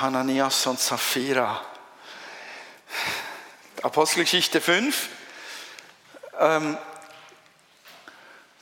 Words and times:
Hananias 0.00 0.66
und 0.66 0.78
Sapphira. 0.78 1.60
Apostelgeschichte 3.82 4.60
5. 4.60 5.08
Ähm, 6.40 6.78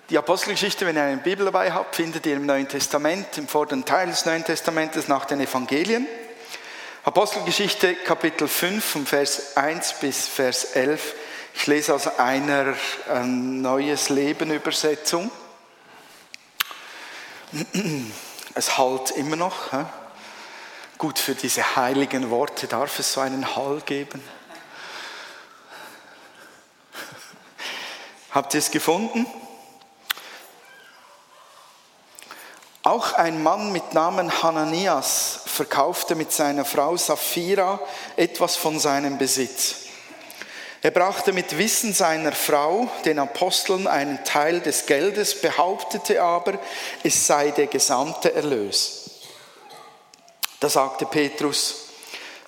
die 0.09 0.19
Apostelgeschichte, 0.19 0.87
wenn 0.87 0.97
ihr 0.97 1.03
eine 1.03 1.17
Bibel 1.17 1.45
dabei 1.45 1.73
habt, 1.73 1.97
findet 1.97 2.27
ihr 2.27 2.37
im 2.37 2.47
Neuen 2.47 2.69
Testament, 2.69 3.39
im 3.39 3.49
vorderen 3.49 3.85
Teil 3.85 4.07
des 4.07 4.25
Neuen 4.25 4.45
Testamentes 4.45 5.09
nach 5.09 5.25
den 5.25 5.41
Evangelien. 5.41 6.07
Apostelgeschichte 7.05 7.95
Kapitel 7.97 8.49
5 8.49 8.85
vom 8.85 9.07
Vers 9.07 9.57
1 9.57 9.95
bis 10.01 10.27
Vers 10.27 10.65
11. 10.73 11.15
Ich 11.55 11.67
lese 11.67 11.95
aus 11.95 12.19
einer 12.19 12.75
ähm, 13.11 13.63
Neues 13.63 14.09
Leben 14.09 14.51
Übersetzung. 14.53 15.31
Es 18.55 18.79
halt 18.79 19.11
immer 19.11 19.37
noch. 19.37 19.71
He? 19.73 19.85
Gut, 20.99 21.19
für 21.19 21.35
diese 21.35 21.75
heiligen 21.77 22.31
Worte 22.31 22.67
darf 22.67 22.99
es 22.99 23.13
so 23.13 23.21
einen 23.21 23.55
Hall 23.55 23.83
geben. 23.83 24.23
Habt 28.31 28.55
ihr 28.55 28.61
es 28.61 28.71
gefunden? 28.71 29.27
Auch 32.83 33.13
ein 33.13 33.43
Mann 33.43 33.73
mit 33.73 33.93
Namen 33.93 34.43
Hananias 34.43 35.41
verkaufte 35.45 36.15
mit 36.15 36.33
seiner 36.33 36.65
Frau 36.65 36.97
Sapphira 36.97 37.79
etwas 38.17 38.57
von 38.57 38.79
seinem 38.79 39.19
Besitz. 39.19 39.83
Er 40.81 40.93
brachte 40.93 41.35
mit 41.35 41.59
Wissen 41.59 41.93
seiner 41.93 42.33
Frau 42.33 42.89
den 43.05 43.19
Aposteln 43.19 43.87
einen 43.87 44.25
Teil 44.25 44.61
des 44.61 44.87
Geldes, 44.87 45.43
behauptete 45.43 46.23
aber, 46.23 46.59
es 47.03 47.27
sei 47.27 47.51
der 47.51 47.67
gesamte 47.67 48.33
Erlös. 48.33 49.06
Da 50.61 50.69
sagte 50.69 51.07
Petrus, 51.07 51.87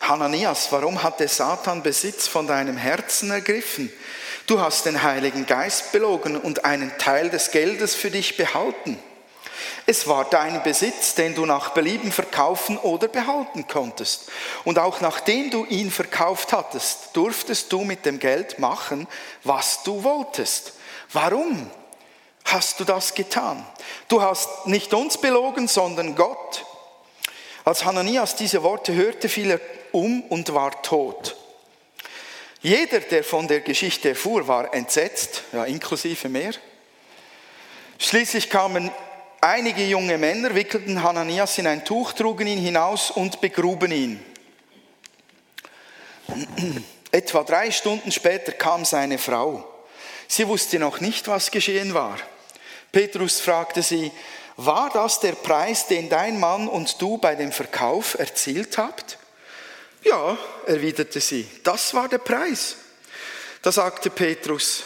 Hananias, 0.00 0.68
warum 0.70 1.02
hat 1.02 1.20
der 1.20 1.28
Satan 1.28 1.82
Besitz 1.82 2.28
von 2.28 2.46
deinem 2.46 2.76
Herzen 2.76 3.30
ergriffen? 3.30 3.92
Du 4.46 4.60
hast 4.60 4.86
den 4.86 5.02
Heiligen 5.02 5.44
Geist 5.44 5.92
belogen 5.92 6.36
und 6.36 6.64
einen 6.64 6.96
Teil 6.96 7.28
des 7.28 7.50
Geldes 7.50 7.94
für 7.94 8.10
dich 8.10 8.36
behalten. 8.36 8.98
Es 9.84 10.06
war 10.06 10.24
dein 10.24 10.62
Besitz, 10.62 11.14
den 11.14 11.34
du 11.34 11.46
nach 11.46 11.70
Belieben 11.70 12.12
verkaufen 12.12 12.78
oder 12.78 13.08
behalten 13.08 13.66
konntest. 13.66 14.30
Und 14.64 14.78
auch 14.78 15.00
nachdem 15.00 15.50
du 15.50 15.64
ihn 15.64 15.90
verkauft 15.90 16.52
hattest, 16.52 17.10
durftest 17.14 17.72
du 17.72 17.84
mit 17.84 18.06
dem 18.06 18.18
Geld 18.18 18.58
machen, 18.58 19.08
was 19.44 19.82
du 19.82 20.04
wolltest. 20.04 20.74
Warum 21.12 21.70
hast 22.44 22.80
du 22.80 22.84
das 22.84 23.14
getan? 23.14 23.66
Du 24.08 24.22
hast 24.22 24.66
nicht 24.66 24.92
uns 24.94 25.18
belogen, 25.18 25.68
sondern 25.68 26.14
Gott. 26.14 26.64
Als 27.68 27.84
Hananias 27.84 28.34
diese 28.34 28.62
Worte 28.62 28.94
hörte, 28.94 29.28
fiel 29.28 29.50
er 29.50 29.60
um 29.92 30.22
und 30.22 30.54
war 30.54 30.80
tot. 30.80 31.36
Jeder, 32.62 33.00
der 33.00 33.22
von 33.22 33.46
der 33.46 33.60
Geschichte 33.60 34.08
erfuhr, 34.08 34.48
war 34.48 34.72
entsetzt, 34.72 35.42
ja, 35.52 35.66
inklusive 35.66 36.30
mehr. 36.30 36.52
Schließlich 37.98 38.48
kamen 38.48 38.90
einige 39.42 39.84
junge 39.84 40.16
Männer, 40.16 40.54
wickelten 40.54 41.02
Hananias 41.02 41.58
in 41.58 41.66
ein 41.66 41.84
Tuch, 41.84 42.14
trugen 42.14 42.46
ihn 42.46 42.58
hinaus 42.58 43.10
und 43.10 43.42
begruben 43.42 43.92
ihn. 43.92 44.24
Etwa 47.12 47.44
drei 47.44 47.70
Stunden 47.70 48.10
später 48.12 48.52
kam 48.52 48.86
seine 48.86 49.18
Frau. 49.18 49.62
Sie 50.26 50.48
wusste 50.48 50.78
noch 50.78 51.00
nicht, 51.00 51.28
was 51.28 51.50
geschehen 51.50 51.92
war. 51.92 52.16
Petrus 52.92 53.40
fragte 53.40 53.82
sie, 53.82 54.10
war 54.58 54.90
das 54.90 55.20
der 55.20 55.32
Preis, 55.32 55.86
den 55.86 56.08
dein 56.08 56.40
Mann 56.40 56.66
und 56.66 57.00
du 57.00 57.16
bei 57.16 57.36
dem 57.36 57.52
Verkauf 57.52 58.18
erzielt 58.18 58.76
habt? 58.76 59.16
Ja, 60.02 60.36
erwiderte 60.66 61.20
sie, 61.20 61.48
das 61.62 61.94
war 61.94 62.08
der 62.08 62.18
Preis. 62.18 62.76
Da 63.62 63.70
sagte 63.70 64.10
Petrus, 64.10 64.82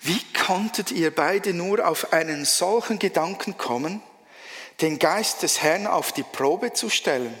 wie 0.00 0.20
konntet 0.32 0.90
ihr 0.90 1.14
beide 1.14 1.52
nur 1.52 1.86
auf 1.86 2.14
einen 2.14 2.46
solchen 2.46 2.98
Gedanken 2.98 3.58
kommen, 3.58 4.02
den 4.80 4.98
Geist 4.98 5.42
des 5.42 5.60
Herrn 5.60 5.86
auf 5.86 6.12
die 6.12 6.22
Probe 6.22 6.72
zu 6.72 6.88
stellen? 6.88 7.38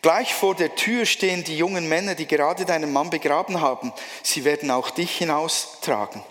Gleich 0.00 0.32
vor 0.32 0.54
der 0.54 0.74
Tür 0.76 1.04
stehen 1.04 1.44
die 1.44 1.58
jungen 1.58 1.90
Männer, 1.90 2.14
die 2.14 2.26
gerade 2.26 2.64
deinen 2.64 2.90
Mann 2.90 3.10
begraben 3.10 3.60
haben. 3.60 3.92
Sie 4.22 4.44
werden 4.46 4.70
auch 4.70 4.88
dich 4.88 5.18
hinaustragen. 5.18 6.22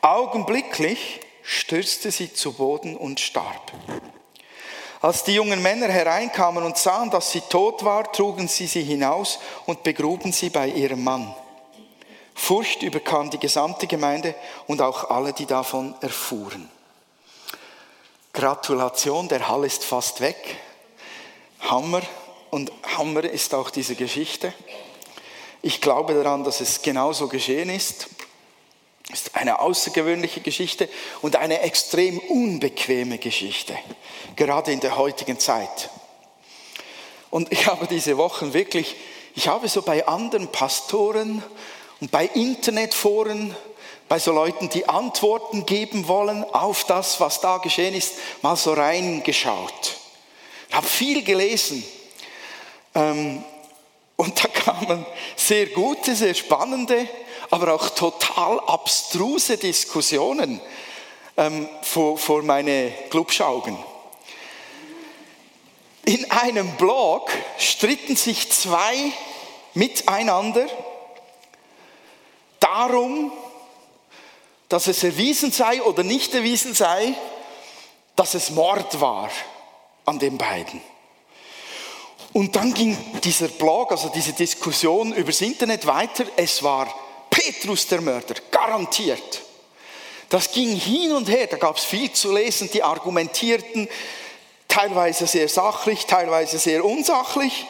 Augenblicklich 0.00 1.20
stürzte 1.48 2.10
sie 2.10 2.30
zu 2.30 2.52
Boden 2.52 2.94
und 2.94 3.20
starb. 3.20 3.72
Als 5.00 5.24
die 5.24 5.32
jungen 5.32 5.62
Männer 5.62 5.88
hereinkamen 5.88 6.62
und 6.62 6.76
sahen, 6.76 7.10
dass 7.10 7.32
sie 7.32 7.40
tot 7.40 7.84
war, 7.84 8.12
trugen 8.12 8.48
sie 8.48 8.66
sie 8.66 8.82
hinaus 8.82 9.38
und 9.64 9.82
begruben 9.82 10.30
sie 10.30 10.50
bei 10.50 10.68
ihrem 10.68 11.02
Mann. 11.02 11.34
Furcht 12.34 12.82
überkam 12.82 13.30
die 13.30 13.38
gesamte 13.38 13.86
Gemeinde 13.86 14.34
und 14.66 14.82
auch 14.82 15.08
alle, 15.08 15.32
die 15.32 15.46
davon 15.46 15.94
erfuhren. 16.02 16.68
Gratulation, 18.34 19.28
der 19.28 19.48
Hall 19.48 19.64
ist 19.64 19.84
fast 19.84 20.20
weg. 20.20 20.56
Hammer 21.60 22.02
und 22.50 22.70
Hammer 22.98 23.24
ist 23.24 23.54
auch 23.54 23.70
diese 23.70 23.94
Geschichte. 23.94 24.52
Ich 25.62 25.80
glaube 25.80 26.12
daran, 26.12 26.44
dass 26.44 26.60
es 26.60 26.82
genauso 26.82 27.26
geschehen 27.26 27.70
ist 27.70 28.08
ist 29.12 29.34
eine 29.34 29.60
außergewöhnliche 29.60 30.40
Geschichte 30.40 30.88
und 31.22 31.36
eine 31.36 31.60
extrem 31.60 32.18
unbequeme 32.18 33.18
Geschichte, 33.18 33.76
gerade 34.36 34.72
in 34.72 34.80
der 34.80 34.96
heutigen 34.96 35.38
Zeit. 35.38 35.90
Und 37.30 37.52
ich 37.52 37.66
habe 37.66 37.86
diese 37.86 38.18
Wochen 38.18 38.52
wirklich, 38.52 38.96
ich 39.34 39.48
habe 39.48 39.68
so 39.68 39.82
bei 39.82 40.06
anderen 40.06 40.48
Pastoren 40.48 41.42
und 42.00 42.10
bei 42.10 42.26
Internetforen, 42.26 43.56
bei 44.08 44.18
so 44.18 44.32
Leuten, 44.32 44.68
die 44.68 44.88
Antworten 44.88 45.66
geben 45.66 46.08
wollen 46.08 46.44
auf 46.44 46.84
das, 46.84 47.20
was 47.20 47.40
da 47.40 47.58
geschehen 47.58 47.94
ist, 47.94 48.14
mal 48.42 48.56
so 48.56 48.72
reingeschaut. 48.72 49.96
Ich 50.68 50.74
habe 50.74 50.86
viel 50.86 51.22
gelesen. 51.24 51.82
Ähm, 52.94 53.42
und 54.16 54.42
da 54.42 54.48
kamen 54.74 55.06
sehr 55.36 55.66
gute, 55.66 56.14
sehr 56.14 56.34
spannende 56.34 57.08
aber 57.50 57.74
auch 57.74 57.90
total 57.90 58.60
abstruse 58.60 59.56
Diskussionen 59.56 60.60
ähm, 61.36 61.68
vor, 61.82 62.18
vor 62.18 62.42
meine 62.42 62.92
Clubschaugen. 63.10 63.76
In 66.04 66.30
einem 66.30 66.76
Blog 66.76 67.30
stritten 67.58 68.16
sich 68.16 68.50
zwei 68.50 69.12
miteinander 69.74 70.66
darum, 72.60 73.32
dass 74.68 74.86
es 74.86 75.02
erwiesen 75.02 75.52
sei 75.52 75.82
oder 75.82 76.02
nicht 76.02 76.34
erwiesen 76.34 76.74
sei, 76.74 77.14
dass 78.16 78.34
es 78.34 78.50
Mord 78.50 79.00
war 79.00 79.30
an 80.04 80.18
den 80.18 80.36
beiden. 80.36 80.80
Und 82.32 82.56
dann 82.56 82.74
ging 82.74 82.96
dieser 83.22 83.48
Blog, 83.48 83.90
also 83.92 84.08
diese 84.08 84.32
Diskussion 84.32 85.12
übers 85.12 85.40
Internet 85.40 85.86
weiter. 85.86 86.24
Es 86.36 86.62
war 86.62 86.92
Petrus 87.38 87.86
der 87.86 88.00
Mörder, 88.00 88.34
garantiert. 88.50 89.42
Das 90.28 90.50
ging 90.50 90.74
hin 90.74 91.12
und 91.12 91.28
her, 91.28 91.46
da 91.46 91.56
gab 91.56 91.76
es 91.76 91.84
viel 91.84 92.12
zu 92.12 92.34
lesen, 92.34 92.68
die 92.72 92.82
argumentierten 92.82 93.88
teilweise 94.66 95.26
sehr 95.26 95.48
sachlich, 95.48 96.04
teilweise 96.06 96.58
sehr 96.58 96.84
unsachlich. 96.84 97.66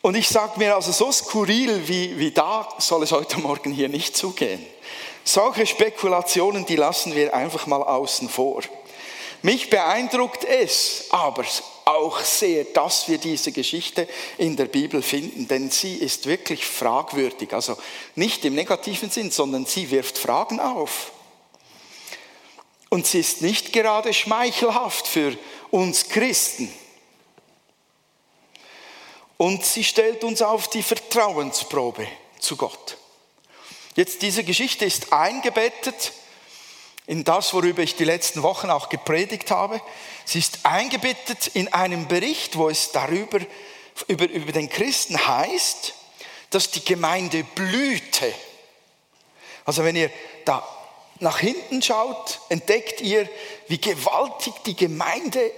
Und 0.00 0.16
ich 0.16 0.28
sage 0.28 0.58
mir 0.58 0.74
also, 0.74 0.92
so 0.92 1.12
skurril 1.12 1.86
wie, 1.86 2.18
wie 2.18 2.30
da 2.30 2.68
soll 2.78 3.02
es 3.02 3.12
heute 3.12 3.38
Morgen 3.38 3.70
hier 3.70 3.90
nicht 3.90 4.16
zugehen. 4.16 4.64
Solche 5.24 5.66
Spekulationen, 5.66 6.64
die 6.64 6.76
lassen 6.76 7.14
wir 7.14 7.34
einfach 7.34 7.66
mal 7.66 7.82
außen 7.82 8.30
vor. 8.30 8.62
Mich 9.42 9.68
beeindruckt 9.68 10.44
es 10.44 11.04
aber 11.10 11.44
auch 11.88 12.20
sehr, 12.20 12.64
dass 12.64 13.08
wir 13.08 13.18
diese 13.18 13.50
Geschichte 13.50 14.06
in 14.36 14.56
der 14.56 14.66
Bibel 14.66 15.02
finden, 15.02 15.48
denn 15.48 15.70
sie 15.70 15.94
ist 15.94 16.26
wirklich 16.26 16.66
fragwürdig. 16.66 17.52
Also 17.54 17.76
nicht 18.14 18.44
im 18.44 18.54
negativen 18.54 19.10
Sinn, 19.10 19.30
sondern 19.30 19.64
sie 19.64 19.90
wirft 19.90 20.18
Fragen 20.18 20.60
auf. 20.60 21.12
Und 22.90 23.06
sie 23.06 23.20
ist 23.20 23.42
nicht 23.42 23.72
gerade 23.72 24.12
schmeichelhaft 24.12 25.06
für 25.06 25.36
uns 25.70 26.08
Christen. 26.08 26.72
Und 29.36 29.64
sie 29.64 29.84
stellt 29.84 30.24
uns 30.24 30.42
auf 30.42 30.68
die 30.68 30.82
Vertrauensprobe 30.82 32.06
zu 32.38 32.56
Gott. 32.56 32.96
Jetzt, 33.94 34.22
diese 34.22 34.44
Geschichte 34.44 34.84
ist 34.84 35.12
eingebettet 35.12 36.12
in 37.08 37.24
das, 37.24 37.54
worüber 37.54 37.82
ich 37.82 37.96
die 37.96 38.04
letzten 38.04 38.42
Wochen 38.42 38.68
auch 38.68 38.90
gepredigt 38.90 39.50
habe. 39.50 39.80
Sie 40.26 40.38
ist 40.38 40.60
eingebettet 40.64 41.48
in 41.54 41.72
einem 41.72 42.06
Bericht, 42.06 42.58
wo 42.58 42.68
es 42.68 42.92
darüber, 42.92 43.40
über, 44.08 44.28
über 44.28 44.52
den 44.52 44.68
Christen 44.68 45.26
heißt, 45.26 45.94
dass 46.50 46.70
die 46.70 46.84
Gemeinde 46.84 47.44
blühte. 47.54 48.32
Also 49.64 49.84
wenn 49.84 49.96
ihr 49.96 50.10
da 50.44 50.62
nach 51.20 51.38
hinten 51.38 51.80
schaut, 51.80 52.40
entdeckt 52.50 53.00
ihr, 53.00 53.26
wie 53.68 53.80
gewaltig 53.80 54.52
die 54.66 54.76
Gemeinde 54.76 55.50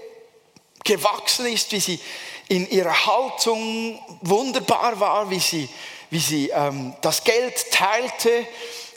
gewachsen 0.85 1.47
ist, 1.47 1.73
wie 1.73 1.81
sie 1.81 2.00
in 2.47 2.70
ihrer 2.70 3.06
Haltung 3.06 4.00
wunderbar 4.20 5.00
war, 5.00 5.31
wie 5.31 5.41
sie, 5.41 5.69
wie 6.11 6.20
sie 6.20 6.50
ähm, 6.50 6.94
das 7.00 7.25
Geld 7.25 7.73
teilte. 7.73 8.47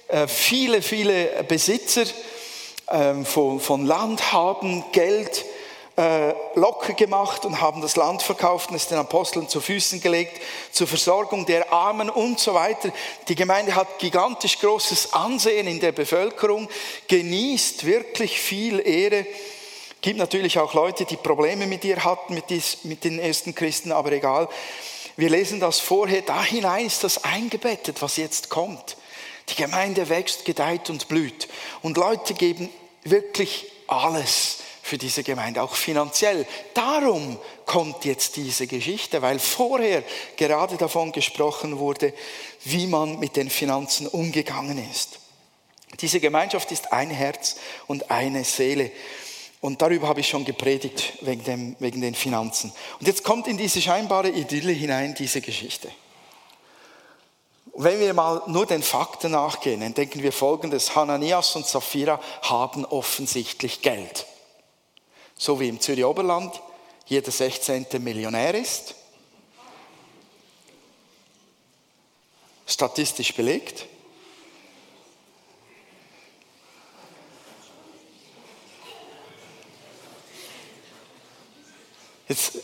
Äh, 0.08 0.28
viele, 0.28 0.84
viele 0.84 1.44
Besitzer 1.46 2.06
ähm, 2.90 3.26
von, 3.26 3.60
von 3.60 3.86
Land 3.86 4.32
haben 4.34 4.84
Geld 4.92 5.46
äh, 5.96 6.34
locker 6.56 6.94
gemacht 6.94 7.46
und 7.46 7.62
haben 7.62 7.82
das 7.82 7.96
Land 7.96 8.24
verkauft 8.24 8.72
und 8.72 8.76
es 8.76 8.88
den 8.88 8.98
Aposteln 8.98 9.48
zu 9.48 9.62
Füßen 9.62 10.02
gelegt, 10.02 10.42
zur 10.72 10.88
Versorgung 10.88 11.46
der 11.46 11.72
Armen 11.72 12.10
und 12.10 12.40
so 12.40 12.56
weiter. 12.56 12.92
Die 13.28 13.36
Gemeinde 13.36 13.76
hat 13.76 14.00
gigantisch 14.00 14.60
großes 14.60 15.14
Ansehen 15.14 15.68
in 15.68 15.80
der 15.80 15.92
Bevölkerung, 15.92 16.68
genießt 17.08 17.86
wirklich 17.86 18.40
viel 18.40 18.80
Ehre. 18.80 19.28
Gibt 20.02 20.18
natürlich 20.18 20.58
auch 20.58 20.74
Leute, 20.74 21.06
die 21.06 21.16
Probleme 21.16 21.68
mit 21.68 21.86
ihr 21.86 22.04
hatten, 22.04 22.34
mit, 22.34 22.50
dies, 22.50 22.80
mit 22.84 23.04
den 23.04 23.20
ersten 23.20 23.54
Christen, 23.54 23.92
aber 23.92 24.12
egal. 24.12 24.50
Wir 25.16 25.30
lesen 25.30 25.60
das 25.60 25.80
vorher, 25.80 26.24
da 26.24 26.44
hinein 26.44 26.88
ist 26.88 27.04
das 27.04 27.24
eingebettet, 27.24 28.02
was 28.02 28.18
jetzt 28.18 28.50
kommt. 28.50 28.98
Die 29.50 29.56
Gemeinde 29.56 30.10
wächst, 30.10 30.46
gedeiht 30.46 30.90
und 30.90 31.08
blüht. 31.08 31.48
Und 31.82 31.98
Leute 31.98 32.34
geben 32.34 32.70
wirklich 33.04 33.66
alles 33.88 34.60
für 34.82 34.98
diese 34.98 35.24
Gemeinde, 35.24 35.64
auch 35.64 35.76
finanziell. 35.76 36.46
Darum 36.74 37.38
kommt 37.66 38.06
jetzt 38.06 38.36
diese 38.36 38.68
Geschichte, 38.68 39.22
weil 39.22 39.40
vorher 39.40 40.04
gerade 40.36 40.76
davon 40.76 41.12
gesprochen 41.12 41.80
wurde, 41.80 42.14
wie 42.66 42.88
man 42.88 43.20
mit 43.20 43.36
den 43.36 43.50
Finanzen 43.50 44.08
umgegangen 44.08 44.78
ist. 44.92 45.20
Diese 46.02 46.20
Gemeinschaft 46.20 46.72
ist 46.72 46.92
ein 46.92 47.10
Herz 47.10 47.58
und 47.88 48.12
eine 48.12 48.44
Seele. 48.44 48.92
Und 49.62 49.82
darüber 49.82 50.10
habe 50.10 50.20
ich 50.20 50.28
schon 50.28 50.44
gepredigt 50.44 51.14
wegen, 51.22 51.44
dem, 51.46 51.76
wegen 51.80 52.02
den 52.02 52.16
Finanzen. 52.16 52.74
Und 53.00 53.08
jetzt 53.08 53.24
kommt 53.24 53.48
in 53.48 53.58
diese 53.58 53.82
scheinbare 53.82 54.30
Idylle 54.30 54.74
hinein 54.74 55.16
diese 55.16 55.40
Geschichte. 55.40 55.90
Wenn 57.76 58.00
wir 58.00 58.14
mal 58.14 58.44
nur 58.48 58.66
den 58.66 58.84
Fakten 58.84 59.32
nachgehen, 59.32 59.82
dann 59.82 59.94
denken 59.94 60.22
wir 60.22 60.32
folgendes. 60.32 60.96
Hananias 60.96 61.56
und 61.56 61.66
Sapphira 61.66 62.20
haben 62.42 62.86
offensichtlich 62.86 63.82
Geld 63.82 64.28
so 65.44 65.60
wie 65.60 65.68
im 65.68 65.80
Zürich 65.80 66.06
Oberland 66.06 66.62
jeder 67.06 67.32
16. 67.32 67.86
Millionär 68.00 68.56
ist. 68.56 68.96
Statistisch 72.66 73.34
belegt. 73.36 73.86
Jetzt 82.30 82.58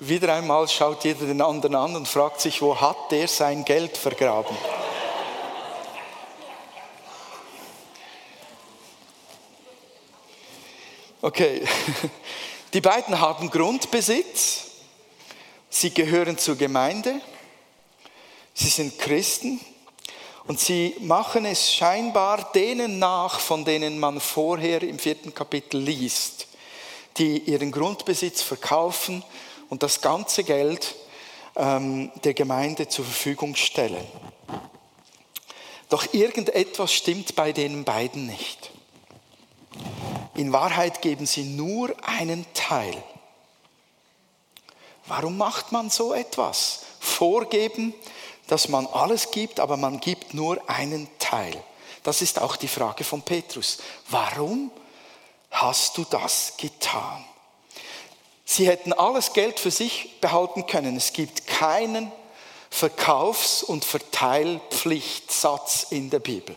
wieder 0.00 0.34
einmal 0.34 0.68
schaut 0.68 1.04
jeder 1.04 1.26
den 1.26 1.40
anderen 1.40 1.76
an 1.76 1.94
und 1.94 2.08
fragt 2.08 2.40
sich, 2.40 2.60
wo 2.60 2.80
hat 2.80 3.12
der 3.12 3.28
sein 3.28 3.64
Geld 3.64 3.96
vergraben? 3.96 4.56
Okay, 11.22 11.62
die 12.72 12.80
beiden 12.80 13.20
haben 13.20 13.50
Grundbesitz, 13.50 14.66
sie 15.68 15.94
gehören 15.94 16.36
zur 16.36 16.56
Gemeinde, 16.56 17.20
sie 18.54 18.70
sind 18.70 18.98
Christen. 18.98 19.60
Und 20.46 20.58
sie 20.58 20.96
machen 20.98 21.44
es 21.44 21.72
scheinbar 21.72 22.50
denen 22.52 22.98
nach, 22.98 23.38
von 23.38 23.64
denen 23.64 24.00
man 24.00 24.18
vorher 24.18 24.82
im 24.82 24.98
vierten 24.98 25.32
Kapitel 25.32 25.78
liest, 25.78 26.48
die 27.18 27.38
ihren 27.38 27.70
Grundbesitz 27.70 28.42
verkaufen 28.42 29.22
und 29.70 29.82
das 29.82 30.02
ganze 30.02 30.44
Geld 30.44 30.94
ähm, 31.56 32.12
der 32.24 32.34
Gemeinde 32.34 32.88
zur 32.88 33.04
Verfügung 33.04 33.56
stellen. 33.56 34.06
Doch 35.88 36.12
irgendetwas 36.12 36.92
stimmt 36.92 37.34
bei 37.34 37.52
den 37.52 37.84
beiden 37.84 38.26
nicht. 38.26 38.70
In 40.34 40.52
Wahrheit 40.52 41.02
geben 41.02 41.26
sie 41.26 41.44
nur 41.44 41.94
einen 42.02 42.46
Teil. 42.54 43.02
Warum 45.06 45.36
macht 45.36 45.72
man 45.72 45.90
so 45.90 46.14
etwas? 46.14 46.82
Vorgeben, 47.00 47.94
dass 48.46 48.68
man 48.68 48.86
alles 48.86 49.32
gibt, 49.32 49.58
aber 49.58 49.76
man 49.76 49.98
gibt 50.00 50.34
nur 50.34 50.60
einen 50.68 51.08
Teil. 51.18 51.52
Das 52.02 52.22
ist 52.22 52.40
auch 52.40 52.56
die 52.56 52.68
Frage 52.68 53.04
von 53.04 53.22
Petrus. 53.22 53.78
Warum 54.08 54.70
hast 55.50 55.98
du 55.98 56.04
das 56.04 56.54
getan? 56.56 57.24
Sie 58.52 58.66
hätten 58.66 58.92
alles 58.92 59.32
Geld 59.32 59.60
für 59.60 59.70
sich 59.70 60.20
behalten 60.20 60.66
können. 60.66 60.96
Es 60.96 61.12
gibt 61.12 61.46
keinen 61.46 62.10
Verkaufs- 62.68 63.62
und 63.62 63.84
Verteilpflichtsatz 63.84 65.86
in 65.90 66.10
der 66.10 66.18
Bibel. 66.18 66.56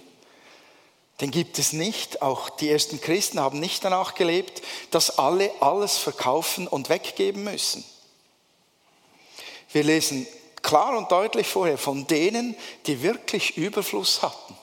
Den 1.22 1.30
gibt 1.30 1.60
es 1.60 1.72
nicht. 1.72 2.24
Auch 2.24 2.50
die 2.50 2.72
ersten 2.72 3.00
Christen 3.00 3.40
haben 3.40 3.60
nicht 3.60 3.86
danach 3.86 4.16
gelebt, 4.16 4.63
dass 4.90 5.19
alle 5.19 5.51
alles 5.60 6.00
verkaufen 6.00 6.68
und 6.68 6.90
weggeben 6.90 7.44
müssen. 7.44 7.86
Wir 9.72 9.84
lesen 9.84 10.25
klar 10.63 10.98
und 10.98 11.12
deutlich 11.12 11.45
vorher 11.45 11.78
von 11.78 12.07
denen, 12.07 12.56
die 12.88 13.04
wirklich 13.04 13.56
Überfluss 13.56 14.24
hatten. 14.24 14.57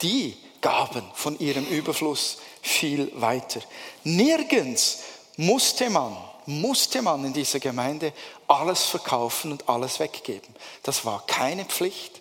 Die 0.00 0.38
gaben 0.62 1.04
von 1.12 1.38
ihrem 1.38 1.66
Überfluss 1.66 2.38
viel 2.62 3.12
weiter. 3.20 3.60
Nirgends 4.04 5.00
musste 5.36 5.90
man, 5.90 6.16
musste 6.46 7.02
man 7.02 7.24
in 7.24 7.32
dieser 7.32 7.60
Gemeinde 7.60 8.12
alles 8.48 8.84
verkaufen 8.84 9.52
und 9.52 9.68
alles 9.68 10.00
weggeben. 10.00 10.54
Das 10.82 11.04
war 11.04 11.24
keine 11.26 11.64
Pflicht. 11.64 12.20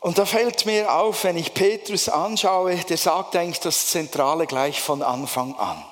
Und 0.00 0.18
da 0.18 0.26
fällt 0.26 0.66
mir 0.66 0.92
auf, 0.92 1.24
wenn 1.24 1.38
ich 1.38 1.54
Petrus 1.54 2.10
anschaue, 2.10 2.76
der 2.76 2.98
sagt 2.98 3.36
eigentlich 3.36 3.60
das 3.60 3.88
Zentrale 3.88 4.46
gleich 4.46 4.80
von 4.80 5.02
Anfang 5.02 5.54
an. 5.56 5.82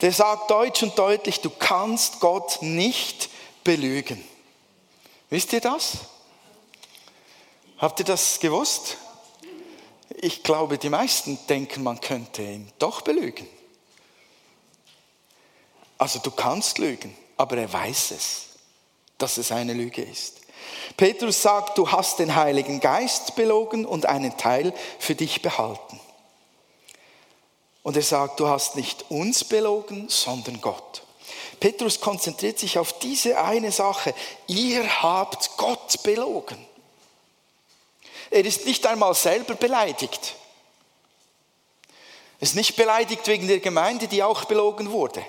Der 0.00 0.12
sagt 0.12 0.50
deutsch 0.50 0.82
und 0.82 0.98
deutlich, 0.98 1.40
du 1.40 1.50
kannst 1.50 2.20
Gott 2.20 2.62
nicht 2.62 3.28
belügen. 3.62 4.24
Wisst 5.28 5.52
ihr 5.52 5.60
das? 5.60 5.98
Habt 7.76 7.98
ihr 7.98 8.06
das 8.06 8.40
gewusst? 8.40 8.96
Ich 10.16 10.42
glaube, 10.42 10.78
die 10.78 10.88
meisten 10.88 11.38
denken, 11.46 11.82
man 11.82 12.00
könnte 12.00 12.42
ihn 12.42 12.70
doch 12.78 13.02
belügen. 13.02 13.46
Also 16.00 16.18
du 16.18 16.30
kannst 16.30 16.78
lügen, 16.78 17.14
aber 17.36 17.58
er 17.58 17.70
weiß 17.70 18.12
es, 18.12 18.46
dass 19.18 19.36
es 19.36 19.52
eine 19.52 19.74
Lüge 19.74 20.00
ist. 20.00 20.40
Petrus 20.96 21.42
sagt, 21.42 21.76
du 21.76 21.92
hast 21.92 22.20
den 22.20 22.34
Heiligen 22.34 22.80
Geist 22.80 23.36
belogen 23.36 23.84
und 23.84 24.06
einen 24.06 24.34
Teil 24.38 24.72
für 24.98 25.14
dich 25.14 25.42
behalten. 25.42 26.00
Und 27.82 27.96
er 27.96 28.02
sagt, 28.02 28.40
du 28.40 28.48
hast 28.48 28.76
nicht 28.76 29.10
uns 29.10 29.44
belogen, 29.44 30.08
sondern 30.08 30.62
Gott. 30.62 31.02
Petrus 31.60 32.00
konzentriert 32.00 32.58
sich 32.58 32.78
auf 32.78 32.98
diese 33.00 33.38
eine 33.38 33.70
Sache. 33.70 34.14
Ihr 34.46 35.02
habt 35.02 35.58
Gott 35.58 36.02
belogen. 36.02 36.66
Er 38.30 38.46
ist 38.46 38.64
nicht 38.64 38.86
einmal 38.86 39.14
selber 39.14 39.54
beleidigt. 39.54 40.34
Er 42.38 42.44
ist 42.44 42.56
nicht 42.56 42.76
beleidigt 42.76 43.26
wegen 43.26 43.48
der 43.48 43.60
Gemeinde, 43.60 44.08
die 44.08 44.22
auch 44.22 44.44
belogen 44.44 44.92
wurde, 44.92 45.22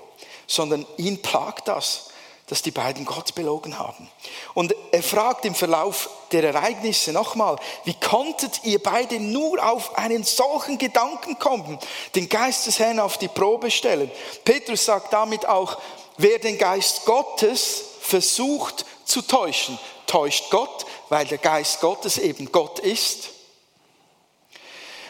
sondern 0.51 0.85
ihn 0.97 1.21
plagt 1.21 1.67
das 1.67 2.11
dass 2.51 2.61
die 2.61 2.71
beiden 2.71 3.05
Gott 3.05 3.33
belogen 3.33 3.79
haben. 3.79 4.09
Und 4.53 4.75
er 4.91 5.01
fragt 5.01 5.45
im 5.45 5.55
Verlauf 5.55 6.09
der 6.33 6.43
Ereignisse 6.43 7.13
nochmal, 7.13 7.55
wie 7.85 7.93
konntet 7.93 8.65
ihr 8.65 8.83
beide 8.83 9.21
nur 9.21 9.65
auf 9.65 9.97
einen 9.97 10.25
solchen 10.25 10.77
Gedanken 10.77 11.39
kommen, 11.39 11.79
den 12.13 12.27
Geist 12.27 12.67
des 12.67 12.77
Herrn 12.77 12.99
auf 12.99 13.17
die 13.17 13.29
Probe 13.29 13.71
stellen? 13.71 14.11
Petrus 14.43 14.83
sagt 14.83 15.13
damit 15.13 15.45
auch, 15.45 15.77
wer 16.17 16.39
den 16.39 16.57
Geist 16.57 17.05
Gottes 17.05 17.85
versucht 18.01 18.85
zu 19.05 19.21
täuschen, 19.21 19.79
täuscht 20.05 20.49
Gott, 20.49 20.85
weil 21.07 21.25
der 21.25 21.37
Geist 21.37 21.79
Gottes 21.79 22.17
eben 22.17 22.51
Gott 22.51 22.79
ist. 22.79 23.29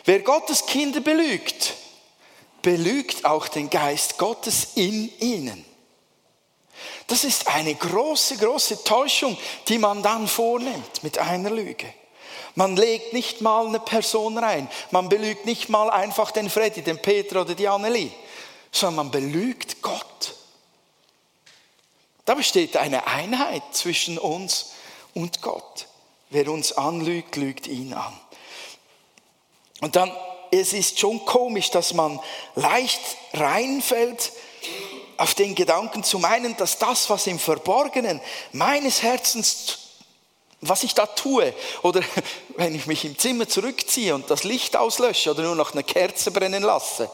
Wer 0.05 0.19
Gottes 0.19 0.67
Kinder 0.67 1.00
belügt, 1.00 1.74
belügt 2.62 3.25
auch 3.25 3.48
den 3.48 3.70
Geist 3.70 4.18
Gottes 4.18 4.70
in 4.75 5.12
ihnen. 5.20 5.65
Das 7.08 7.24
ist 7.24 7.48
eine 7.48 7.75
große, 7.75 8.38
große 8.38 8.84
Täuschung, 8.84 9.38
die 9.68 9.77
man 9.77 10.01
dann 10.01 10.27
vornimmt 10.27 11.03
mit 11.03 11.18
einer 11.18 11.50
Lüge. 11.50 11.94
Man 12.56 12.75
legt 12.75 13.13
nicht 13.13 13.41
mal 13.41 13.68
eine 13.68 13.80
Person 13.80 14.38
rein. 14.38 14.70
Man 14.91 15.10
belügt 15.10 15.46
nicht 15.46 15.70
mal 15.70 15.89
einfach 15.89 16.32
den 16.32 16.50
Freddy, 16.50 16.82
den 16.82 17.01
Peter 17.01 17.41
oder 17.41 17.56
die 17.56 17.68
Annelie, 17.68 18.12
sondern 18.72 18.96
man 18.96 19.12
belügt 19.12 19.82
Gott. 19.82 20.36
Da 22.25 22.36
besteht 22.36 22.77
eine 22.77 23.08
Einheit 23.08 23.63
zwischen 23.72 24.18
uns 24.18 24.74
und 25.13 25.41
Gott. 25.41 25.88
Wer 26.30 26.50
uns 26.50 26.72
anlügt, 26.74 27.36
lügt 27.36 27.68
ihn 27.68 27.94
an. 27.94 28.18
Und 29.82 29.96
dann 29.96 30.12
es 30.51 30.74
ist 30.74 31.00
schon 31.00 31.25
komisch, 31.25 31.72
dass 31.72 31.93
man 31.93 32.20
leicht 32.55 33.01
reinfällt 33.34 34.31
auf 35.17 35.34
den 35.34 35.55
Gedanken 35.55 36.03
zu 36.03 36.20
meinen, 36.20 36.58
dass 36.58 36.77
das, 36.77 37.10
was 37.10 37.27
im 37.27 37.39
Verborgenen 37.39 38.20
meines 38.51 39.01
Herzens, 39.01 39.77
was 40.60 40.84
ich 40.84 40.93
da 40.93 41.05
tue, 41.05 41.53
oder 41.84 42.01
wenn 42.58 42.75
ich 42.75 42.86
mich 42.86 43.05
im 43.05 43.17
Zimmer 43.17 43.48
zurückziehe 43.48 44.13
und 44.13 44.29
das 44.29 44.43
Licht 44.43 44.75
auslösche 44.75 45.31
oder 45.31 45.43
nur 45.43 45.55
noch 45.55 45.74
eine 45.74 45.84
Kerze 45.84 46.31
brennen 46.31 46.63
lasse 46.63 47.10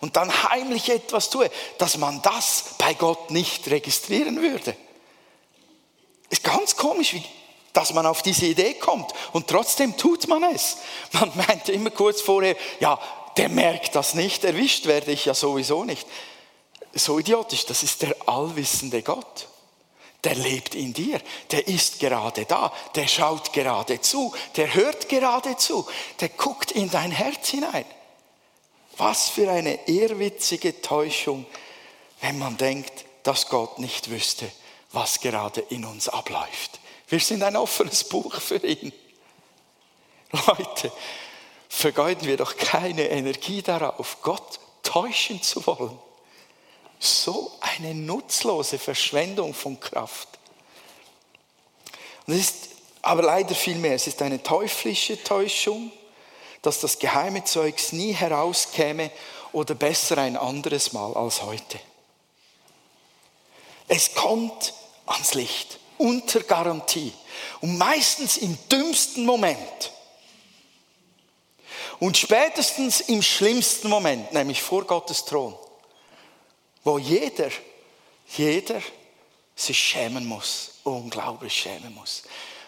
und 0.00 0.16
dann 0.16 0.32
heimlich 0.50 0.88
etwas 0.88 1.30
tue, 1.30 1.50
dass 1.76 1.98
man 1.98 2.22
das 2.22 2.64
bei 2.78 2.94
Gott 2.94 3.30
nicht 3.30 3.68
registrieren 3.68 4.40
würde. 4.40 4.74
Ist 6.30 6.44
ganz 6.44 6.76
komisch, 6.76 7.14
wie, 7.14 7.24
dass 7.72 7.92
man 7.92 8.06
auf 8.06 8.22
diese 8.22 8.46
Idee 8.46 8.74
kommt. 8.74 9.12
Und 9.32 9.46
trotzdem 9.46 9.96
tut 9.96 10.28
man 10.28 10.42
es. 10.42 10.78
Man 11.12 11.30
meinte 11.34 11.72
immer 11.72 11.90
kurz 11.90 12.20
vorher, 12.20 12.56
ja, 12.80 12.98
der 13.36 13.48
merkt 13.48 13.94
das 13.94 14.14
nicht, 14.14 14.44
erwischt 14.44 14.86
werde 14.86 15.12
ich 15.12 15.24
ja 15.24 15.34
sowieso 15.34 15.84
nicht. 15.84 16.06
So 16.92 17.18
idiotisch, 17.18 17.66
das 17.66 17.82
ist 17.82 18.02
der 18.02 18.16
allwissende 18.26 19.02
Gott. 19.02 19.48
Der 20.24 20.34
lebt 20.34 20.74
in 20.74 20.92
dir, 20.92 21.20
der 21.52 21.68
ist 21.68 22.00
gerade 22.00 22.44
da, 22.44 22.72
der 22.96 23.06
schaut 23.06 23.52
gerade 23.52 24.00
zu, 24.00 24.34
der 24.56 24.74
hört 24.74 25.08
gerade 25.08 25.56
zu, 25.56 25.86
der 26.18 26.30
guckt 26.30 26.72
in 26.72 26.90
dein 26.90 27.12
Herz 27.12 27.50
hinein. 27.50 27.84
Was 28.96 29.28
für 29.28 29.48
eine 29.48 29.88
ehrwitzige 29.88 30.82
Täuschung, 30.82 31.46
wenn 32.20 32.36
man 32.36 32.56
denkt, 32.56 33.04
dass 33.22 33.48
Gott 33.48 33.78
nicht 33.78 34.10
wüsste, 34.10 34.50
was 34.90 35.20
gerade 35.20 35.60
in 35.60 35.84
uns 35.84 36.08
abläuft. 36.08 36.80
Wir 37.08 37.20
sind 37.20 37.42
ein 37.42 37.56
offenes 37.56 38.04
Buch 38.04 38.40
für 38.40 38.64
ihn. 38.64 38.92
Leute, 40.46 40.92
vergeuden 41.68 42.28
wir 42.28 42.36
doch 42.36 42.56
keine 42.56 43.08
Energie 43.08 43.62
darauf, 43.62 44.18
Gott 44.22 44.60
täuschen 44.82 45.42
zu 45.42 45.66
wollen. 45.66 45.98
So 46.98 47.52
eine 47.60 47.94
nutzlose 47.94 48.78
Verschwendung 48.78 49.54
von 49.54 49.80
Kraft. 49.80 50.28
Und 52.26 52.34
es 52.34 52.40
ist 52.40 52.68
aber 53.00 53.22
leider 53.22 53.54
viel 53.54 53.76
mehr. 53.76 53.94
Es 53.94 54.06
ist 54.06 54.20
eine 54.20 54.42
teuflische 54.42 55.22
Täuschung, 55.22 55.90
dass 56.60 56.80
das 56.80 56.98
geheime 56.98 57.44
Zeugs 57.44 57.92
nie 57.92 58.12
herauskäme 58.12 59.10
oder 59.52 59.74
besser 59.74 60.18
ein 60.18 60.36
anderes 60.36 60.92
Mal 60.92 61.14
als 61.14 61.42
heute. 61.42 61.78
Es 63.86 64.14
kommt 64.14 64.74
ans 65.06 65.32
Licht 65.32 65.78
unter 65.98 66.40
Garantie. 66.40 67.12
Und 67.60 67.76
meistens 67.76 68.36
im 68.38 68.56
dümmsten 68.70 69.24
Moment. 69.24 69.92
Und 72.00 72.16
spätestens 72.16 73.00
im 73.00 73.22
schlimmsten 73.22 73.88
Moment, 73.88 74.32
nämlich 74.32 74.62
vor 74.62 74.84
Gottes 74.84 75.24
Thron, 75.24 75.54
wo 76.84 76.98
jeder, 76.98 77.50
jeder 78.36 78.80
sich 79.56 79.78
schämen 79.78 80.26
muss, 80.26 80.74
unglaublich 80.84 81.52
schämen 81.52 81.94
muss. 81.94 82.22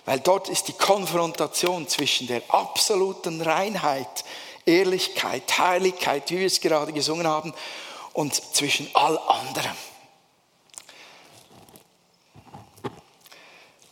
Weil 0.04 0.18
dort 0.20 0.48
ist 0.48 0.66
die 0.66 0.72
Konfrontation 0.72 1.86
zwischen 1.86 2.26
der 2.26 2.42
absoluten 2.48 3.40
Reinheit, 3.40 4.24
Ehrlichkeit, 4.66 5.58
Heiligkeit, 5.58 6.30
wie 6.30 6.40
wir 6.40 6.46
es 6.46 6.60
gerade 6.60 6.92
gesungen 6.92 7.26
haben, 7.26 7.54
und 8.12 8.34
zwischen 8.34 8.90
all 8.94 9.18
anderem. 9.18 9.76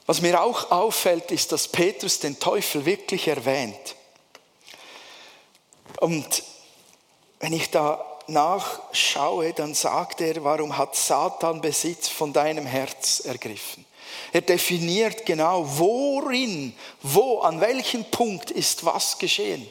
Was 0.08 0.22
mir 0.22 0.42
auch 0.42 0.70
auffällt, 0.70 1.30
ist, 1.32 1.52
dass 1.52 1.68
Petrus 1.68 2.18
den 2.18 2.40
Teufel 2.40 2.86
wirklich 2.86 3.28
erwähnt. 3.28 3.94
Und 6.00 6.42
wenn 7.40 7.52
ich 7.52 7.70
da 7.70 8.02
nachschaue, 8.26 9.52
dann 9.52 9.74
sagt 9.74 10.22
er, 10.22 10.42
warum 10.42 10.78
hat 10.78 10.96
Satan 10.96 11.60
Besitz 11.60 12.08
von 12.08 12.32
deinem 12.32 12.64
Herz 12.64 13.20
ergriffen? 13.20 13.84
Er 14.32 14.40
definiert 14.40 15.26
genau, 15.26 15.62
worin, 15.78 16.74
wo, 17.02 17.40
an 17.40 17.60
welchem 17.60 18.06
Punkt 18.06 18.50
ist 18.50 18.86
was 18.86 19.18
geschehen. 19.18 19.70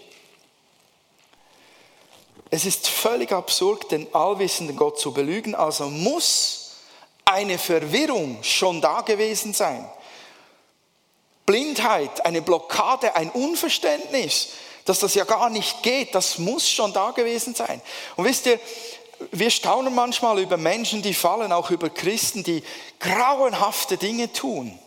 Es 2.51 2.63
ist 2.63 2.87
völlig 2.87 3.31
absurd, 3.31 3.89
den 3.91 4.13
allwissenden 4.13 4.77
Gott 4.77 4.99
zu 4.99 5.11
belügen, 5.11 5.55
also 5.55 5.89
muss 5.89 6.75
eine 7.25 7.57
Verwirrung 7.57 8.37
schon 8.43 8.81
da 8.81 9.01
gewesen 9.01 9.55
sein. 9.55 9.89
Blindheit, 11.47 12.25
eine 12.25 12.41
Blockade, 12.41 13.15
ein 13.15 13.31
Unverständnis, 13.31 14.49
dass 14.83 14.99
das 14.99 15.15
ja 15.15 15.23
gar 15.23 15.49
nicht 15.49 15.81
geht, 15.81 16.13
das 16.13 16.37
muss 16.37 16.69
schon 16.69 16.91
da 16.91 17.11
gewesen 17.11 17.55
sein. 17.55 17.81
Und 18.17 18.25
wisst 18.25 18.45
ihr, 18.45 18.59
wir 19.31 19.49
staunen 19.49 19.95
manchmal 19.95 20.39
über 20.39 20.57
Menschen, 20.57 21.01
die 21.01 21.13
fallen, 21.13 21.53
auch 21.53 21.71
über 21.71 21.89
Christen, 21.89 22.43
die 22.43 22.63
grauenhafte 22.99 23.95
Dinge 23.95 24.31
tun. 24.31 24.77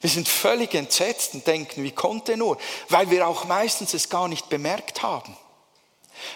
Wir 0.00 0.10
sind 0.10 0.28
völlig 0.28 0.74
entsetzt 0.74 1.34
und 1.34 1.46
denken, 1.46 1.84
wie 1.84 1.92
konnte 1.92 2.36
nur? 2.36 2.58
Weil 2.88 3.10
wir 3.10 3.28
auch 3.28 3.44
meistens 3.44 3.94
es 3.94 4.08
gar 4.08 4.26
nicht 4.26 4.48
bemerkt 4.48 5.02
haben. 5.02 5.36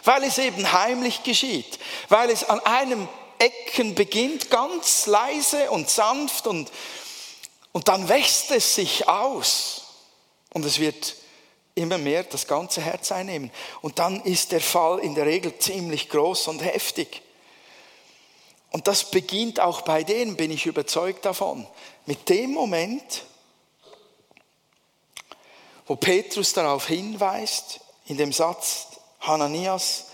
Weil 0.05 0.23
es 0.23 0.39
eben 0.39 0.73
heimlich 0.73 1.25
geschieht. 1.25 1.81
Weil 2.09 2.31
es 2.31 2.45
an 2.45 2.61
einem 2.61 3.09
Ecken 3.39 3.97
beginnt, 3.97 4.51
ganz 4.51 5.07
leise 5.07 5.69
und 5.73 5.91
sanft 5.91 6.47
und 6.47 6.71
und 7.73 7.89
dann 7.89 8.09
wächst 8.09 8.51
es 8.51 8.75
sich 8.75 9.09
aus 9.09 9.83
und 10.53 10.65
es 10.65 10.79
wird 10.79 11.17
immer 11.75 11.99
mehr 11.99 12.25
das 12.25 12.47
ganze 12.47 12.83
Herz 12.83 13.11
einnehmen. 13.13 13.51
Und 13.81 13.99
dann 13.99 14.21
ist 14.23 14.53
der 14.53 14.61
Fall 14.61 14.99
in 14.99 15.15
der 15.15 15.27
Regel 15.27 15.59
ziemlich 15.59 16.11
groß 16.11 16.49
und 16.49 16.63
heftig. 16.63 17.23
Und 18.71 18.89
das 18.89 19.11
beginnt 19.11 19.61
auch 19.61 19.83
bei 19.83 20.03
denen, 20.03 20.37
bin 20.37 20.51
ich 20.51 20.67
überzeugt 20.67 21.25
davon. 21.25 21.67
Mit 22.07 22.29
dem 22.29 22.53
Moment, 22.53 23.25
wo 25.87 25.97
Petrus 25.97 26.53
darauf 26.53 26.87
hinweist, 26.87 27.81
in 28.07 28.17
dem 28.17 28.33
Satz 28.33 28.89
Hananias, 29.21 30.07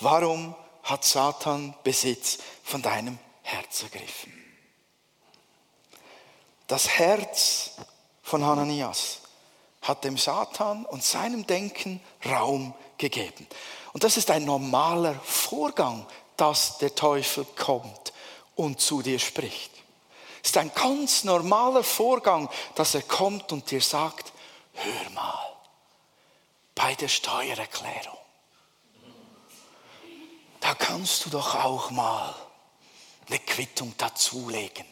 warum 0.00 0.54
hat 0.82 1.04
Satan 1.04 1.74
Besitz 1.84 2.38
von 2.64 2.82
deinem 2.82 3.18
Herz 3.42 3.82
ergriffen? 3.82 4.41
Das 6.72 6.88
Herz 6.88 7.72
von 8.22 8.42
Hananias 8.42 9.18
hat 9.82 10.04
dem 10.04 10.16
Satan 10.16 10.86
und 10.86 11.04
seinem 11.04 11.46
Denken 11.46 12.00
Raum 12.24 12.72
gegeben. 12.96 13.46
Und 13.92 14.04
das 14.04 14.16
ist 14.16 14.30
ein 14.30 14.46
normaler 14.46 15.14
Vorgang, 15.22 16.06
dass 16.38 16.78
der 16.78 16.94
Teufel 16.94 17.44
kommt 17.44 18.14
und 18.56 18.80
zu 18.80 19.02
dir 19.02 19.18
spricht. 19.18 19.70
Es 20.42 20.48
ist 20.48 20.56
ein 20.56 20.72
ganz 20.74 21.24
normaler 21.24 21.84
Vorgang, 21.84 22.48
dass 22.74 22.94
er 22.94 23.02
kommt 23.02 23.52
und 23.52 23.70
dir 23.70 23.82
sagt, 23.82 24.32
hör 24.72 25.10
mal, 25.10 25.52
bei 26.74 26.94
der 26.94 27.08
Steuererklärung, 27.08 28.16
da 30.60 30.74
kannst 30.74 31.26
du 31.26 31.28
doch 31.28 31.54
auch 31.54 31.90
mal 31.90 32.34
eine 33.28 33.40
Quittung 33.40 33.94
dazulegen 33.98 34.86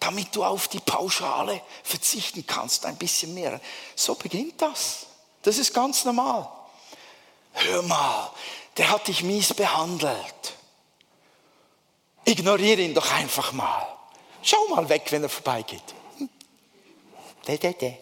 damit 0.00 0.34
du 0.34 0.44
auf 0.44 0.68
die 0.68 0.80
Pauschale 0.80 1.60
verzichten 1.82 2.44
kannst, 2.46 2.84
ein 2.86 2.96
bisschen 2.96 3.34
mehr. 3.34 3.60
So 3.94 4.14
beginnt 4.14 4.60
das. 4.60 5.06
Das 5.42 5.58
ist 5.58 5.72
ganz 5.72 6.04
normal. 6.04 6.48
Hör 7.52 7.82
mal, 7.82 8.30
der 8.76 8.90
hat 8.90 9.08
dich 9.08 9.22
mies 9.22 9.52
behandelt. 9.54 10.54
Ignoriere 12.24 12.80
ihn 12.80 12.94
doch 12.94 13.12
einfach 13.12 13.52
mal. 13.52 13.86
Schau 14.42 14.68
mal 14.68 14.88
weg, 14.88 15.06
wenn 15.10 15.22
er 15.22 15.28
vorbeigeht. 15.28 15.82
De, 17.46 17.58
de, 17.58 17.94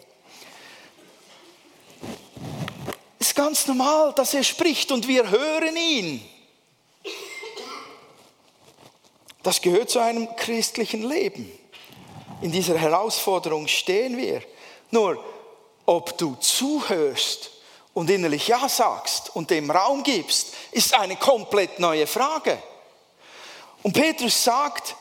ist 3.19 3.35
ganz 3.35 3.67
normal, 3.67 4.13
dass 4.15 4.35
er 4.35 4.43
spricht 4.43 4.93
und 4.93 5.07
wir 5.07 5.31
hören 5.31 5.77
ihn. 5.77 6.27
Das 9.43 9.61
gehört 9.61 9.91
zu 9.91 9.99
einem 9.99 10.35
christlichen 10.37 11.09
Leben 11.09 11.60
in 12.41 12.53
dieser 12.53 12.77
Herausforderung 12.77 13.67
stehen 13.69 14.17
wir. 14.17 14.43
Nur, 14.91 15.23
ob 15.87 16.17
du 16.19 16.35
zuhörst 16.37 17.51
und 17.95 18.11
innerlich 18.11 18.49
Ja 18.49 18.69
sagst 18.69 19.35
und 19.35 19.51
dem 19.51 19.71
Raum 19.71 20.03
gibst, 20.03 20.55
ist 20.73 20.95
eine 20.95 21.17
komplett 21.17 21.79
neue 21.79 22.07
Frage. 22.07 22.63
Und 23.83 23.93
Petrus 23.93 24.45
sagt 24.45 24.95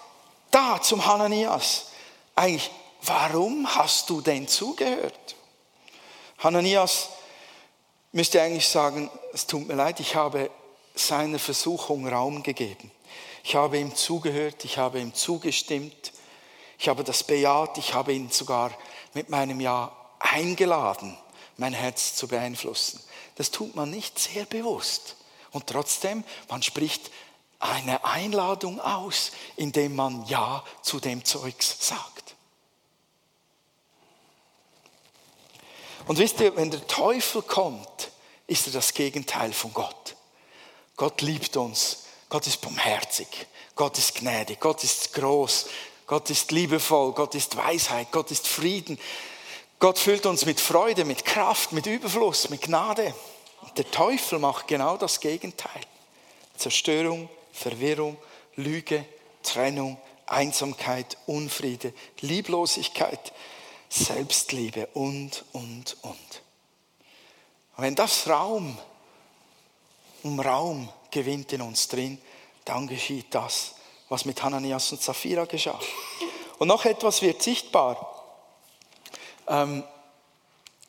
da 0.51 0.81
zum 0.81 1.05
Hananias, 1.05 1.87
eigentlich, 2.35 2.71
warum 3.03 3.67
hast 3.75 4.09
du 4.09 4.21
denn 4.21 4.47
zugehört? 4.47 5.35
Hananias 6.39 7.09
müsste 8.11 8.41
eigentlich 8.41 8.67
sagen, 8.67 9.09
es 9.33 9.45
tut 9.45 9.67
mir 9.67 9.75
leid, 9.75 9.99
ich 9.99 10.15
habe 10.15 10.49
seiner 10.95 11.39
Versuchung 11.39 12.07
Raum 12.07 12.41
gegeben. 12.43 12.91
Ich 13.43 13.55
habe 13.55 13.77
ihm 13.77 13.95
zugehört, 13.95 14.65
ich 14.65 14.77
habe 14.77 14.99
ihm 14.99 15.13
zugestimmt 15.13 16.11
ich 16.79 16.87
habe 16.87 17.03
das 17.03 17.23
bejaht, 17.23 17.77
ich 17.77 17.93
habe 17.93 18.13
ihn 18.13 18.31
sogar 18.31 18.71
mit 19.13 19.29
meinem 19.29 19.59
Ja 19.59 19.95
eingeladen, 20.17 21.17
mein 21.57 21.73
Herz 21.73 22.15
zu 22.15 22.27
beeinflussen. 22.27 23.03
Das 23.35 23.51
tut 23.51 23.75
man 23.75 23.89
nicht 23.89 24.17
sehr 24.17 24.45
bewusst. 24.45 25.17
Und 25.51 25.67
trotzdem, 25.67 26.23
man 26.47 26.63
spricht 26.63 27.11
eine 27.59 28.05
Einladung 28.05 28.79
aus, 28.79 29.31
indem 29.57 29.95
man 29.95 30.25
Ja 30.27 30.63
zu 30.81 31.01
dem 31.01 31.25
Zeugs 31.25 31.85
sagt. 31.85 32.35
Und 36.07 36.17
wisst 36.17 36.39
ihr, 36.39 36.55
wenn 36.55 36.71
der 36.71 36.87
Teufel 36.87 37.41
kommt, 37.41 38.11
ist 38.47 38.67
er 38.67 38.73
das 38.73 38.93
Gegenteil 38.93 39.51
von 39.51 39.73
Gott. 39.73 40.15
Gott 40.95 41.21
liebt 41.21 41.57
uns. 41.57 42.05
Gott 42.29 42.47
ist 42.47 42.61
barmherzig. 42.61 43.27
Gott 43.75 43.97
ist 43.97 44.15
gnädig. 44.15 44.59
Gott 44.59 44.83
ist 44.83 45.13
groß. 45.13 45.67
Gott 46.09 46.31
ist 46.31 46.49
liebevoll. 46.51 47.11
Gott 47.11 47.35
ist 47.35 47.55
Weisheit. 47.55 48.11
Gott 48.11 48.31
ist 48.31 48.47
Frieden. 48.47 48.97
Gott 49.77 49.99
füllt 49.99 50.25
uns 50.25 50.43
mit 50.47 50.59
Freude, 50.59 51.05
mit 51.05 51.23
Kraft, 51.23 51.71
mit 51.71 51.85
Überfluss, 51.85 52.49
mit 52.49 52.63
Gnade. 52.63 53.13
Und 53.61 53.77
der 53.77 53.91
Teufel 53.91 54.39
macht 54.39 54.67
genau 54.67 54.97
das 54.97 55.19
Gegenteil. 55.19 55.81
Zerstörung, 56.57 57.29
Verwirrung, 57.53 58.17
Lüge, 58.55 59.05
Trennung, 59.43 59.99
Einsamkeit, 60.25 61.15
Unfriede, 61.27 61.93
Lieblosigkeit, 62.21 63.31
Selbstliebe 63.89 64.87
und, 64.95 65.45
und, 65.51 65.95
und. 66.01 66.41
wenn 67.77 67.93
das 67.93 68.27
Raum 68.27 68.79
um 70.23 70.39
Raum 70.39 70.89
gewinnt 71.11 71.53
in 71.53 71.61
uns 71.61 71.87
drin, 71.87 72.19
dann 72.65 72.87
geschieht 72.87 73.27
das, 73.29 73.75
was 74.09 74.25
mit 74.25 74.41
Hananias 74.43 74.91
und 74.91 75.01
Sapphira 75.01 75.45
geschah. 75.45 75.79
Und 76.57 76.67
noch 76.67 76.85
etwas 76.85 77.21
wird 77.21 77.41
sichtbar. 77.41 78.05
Ähm, 79.47 79.83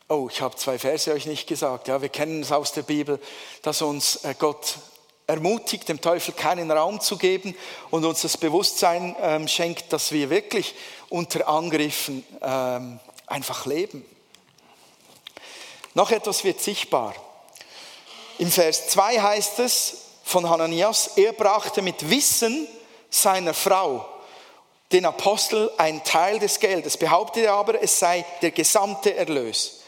oh, 0.08 0.28
ich 0.30 0.40
habe 0.40 0.56
zwei 0.56 0.78
Verse 0.78 1.12
euch 1.12 1.26
nicht 1.26 1.46
gesagt. 1.46 1.88
Ja, 1.88 2.02
wir 2.02 2.08
kennen 2.08 2.42
es 2.42 2.50
aus 2.50 2.72
der 2.72 2.82
Bibel, 2.82 3.20
dass 3.62 3.82
uns 3.82 4.24
äh, 4.24 4.34
Gott 4.38 4.78
ermutigt, 5.26 5.88
dem 5.88 6.00
Teufel 6.00 6.34
keinen 6.34 6.70
Raum 6.72 7.00
zu 7.00 7.16
geben 7.16 7.54
und 7.90 8.04
uns 8.04 8.22
das 8.22 8.36
Bewusstsein 8.36 9.14
ähm, 9.20 9.46
schenkt, 9.46 9.92
dass 9.92 10.10
wir 10.10 10.28
wirklich 10.28 10.74
unter 11.08 11.46
Angriffen 11.46 12.24
ähm, 12.42 12.98
einfach 13.26 13.64
leben. 13.66 14.04
Noch 15.94 16.10
etwas 16.10 16.42
wird 16.42 16.60
sichtbar. 16.60 17.14
Im 18.38 18.50
Vers 18.50 18.88
2 18.88 19.20
heißt 19.20 19.58
es 19.60 19.98
von 20.24 20.48
Hananias, 20.48 21.12
er 21.16 21.32
brachte 21.32 21.82
mit 21.82 22.10
Wissen 22.10 22.66
seiner 23.10 23.54
Frau 23.54 24.06
den 24.92 25.04
Apostel 25.04 25.70
einen 25.76 26.02
Teil 26.02 26.38
des 26.38 26.58
Geldes, 26.58 26.96
behauptete 26.96 27.52
aber, 27.52 27.80
es 27.82 27.98
sei 27.98 28.24
der 28.42 28.50
gesamte 28.50 29.14
Erlös. 29.14 29.82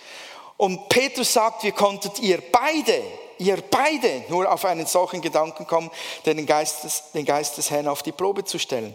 Und 0.57 0.89
Petrus 0.89 1.33
sagt, 1.33 1.65
wie 1.65 1.73
konntet 1.73 2.21
ihr 2.21 2.41
beide 2.53 3.03
ihr 3.43 3.61
beide 3.61 4.25
nur 4.29 4.51
auf 4.51 4.65
einen 4.65 4.87
solchen 4.87 5.21
Gedanken 5.21 5.67
kommen, 5.67 5.91
den 6.25 6.47
Geist 6.47 6.85
des, 6.85 7.11
den 7.13 7.25
Geist 7.25 7.59
des 7.59 7.71
Herrn 7.71 7.89
auf 7.89 8.03
die 8.03 8.13
Probe 8.13 8.45
zu 8.45 8.59
stellen. 8.59 8.95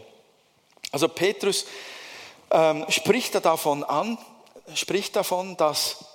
Also 0.91 1.07
Petrus 1.09 1.65
ähm, 2.51 2.85
spricht 2.89 3.35
davon 3.45 3.83
an, 3.83 4.17
spricht 4.73 5.15
davon, 5.15 5.57
dass 5.57 6.05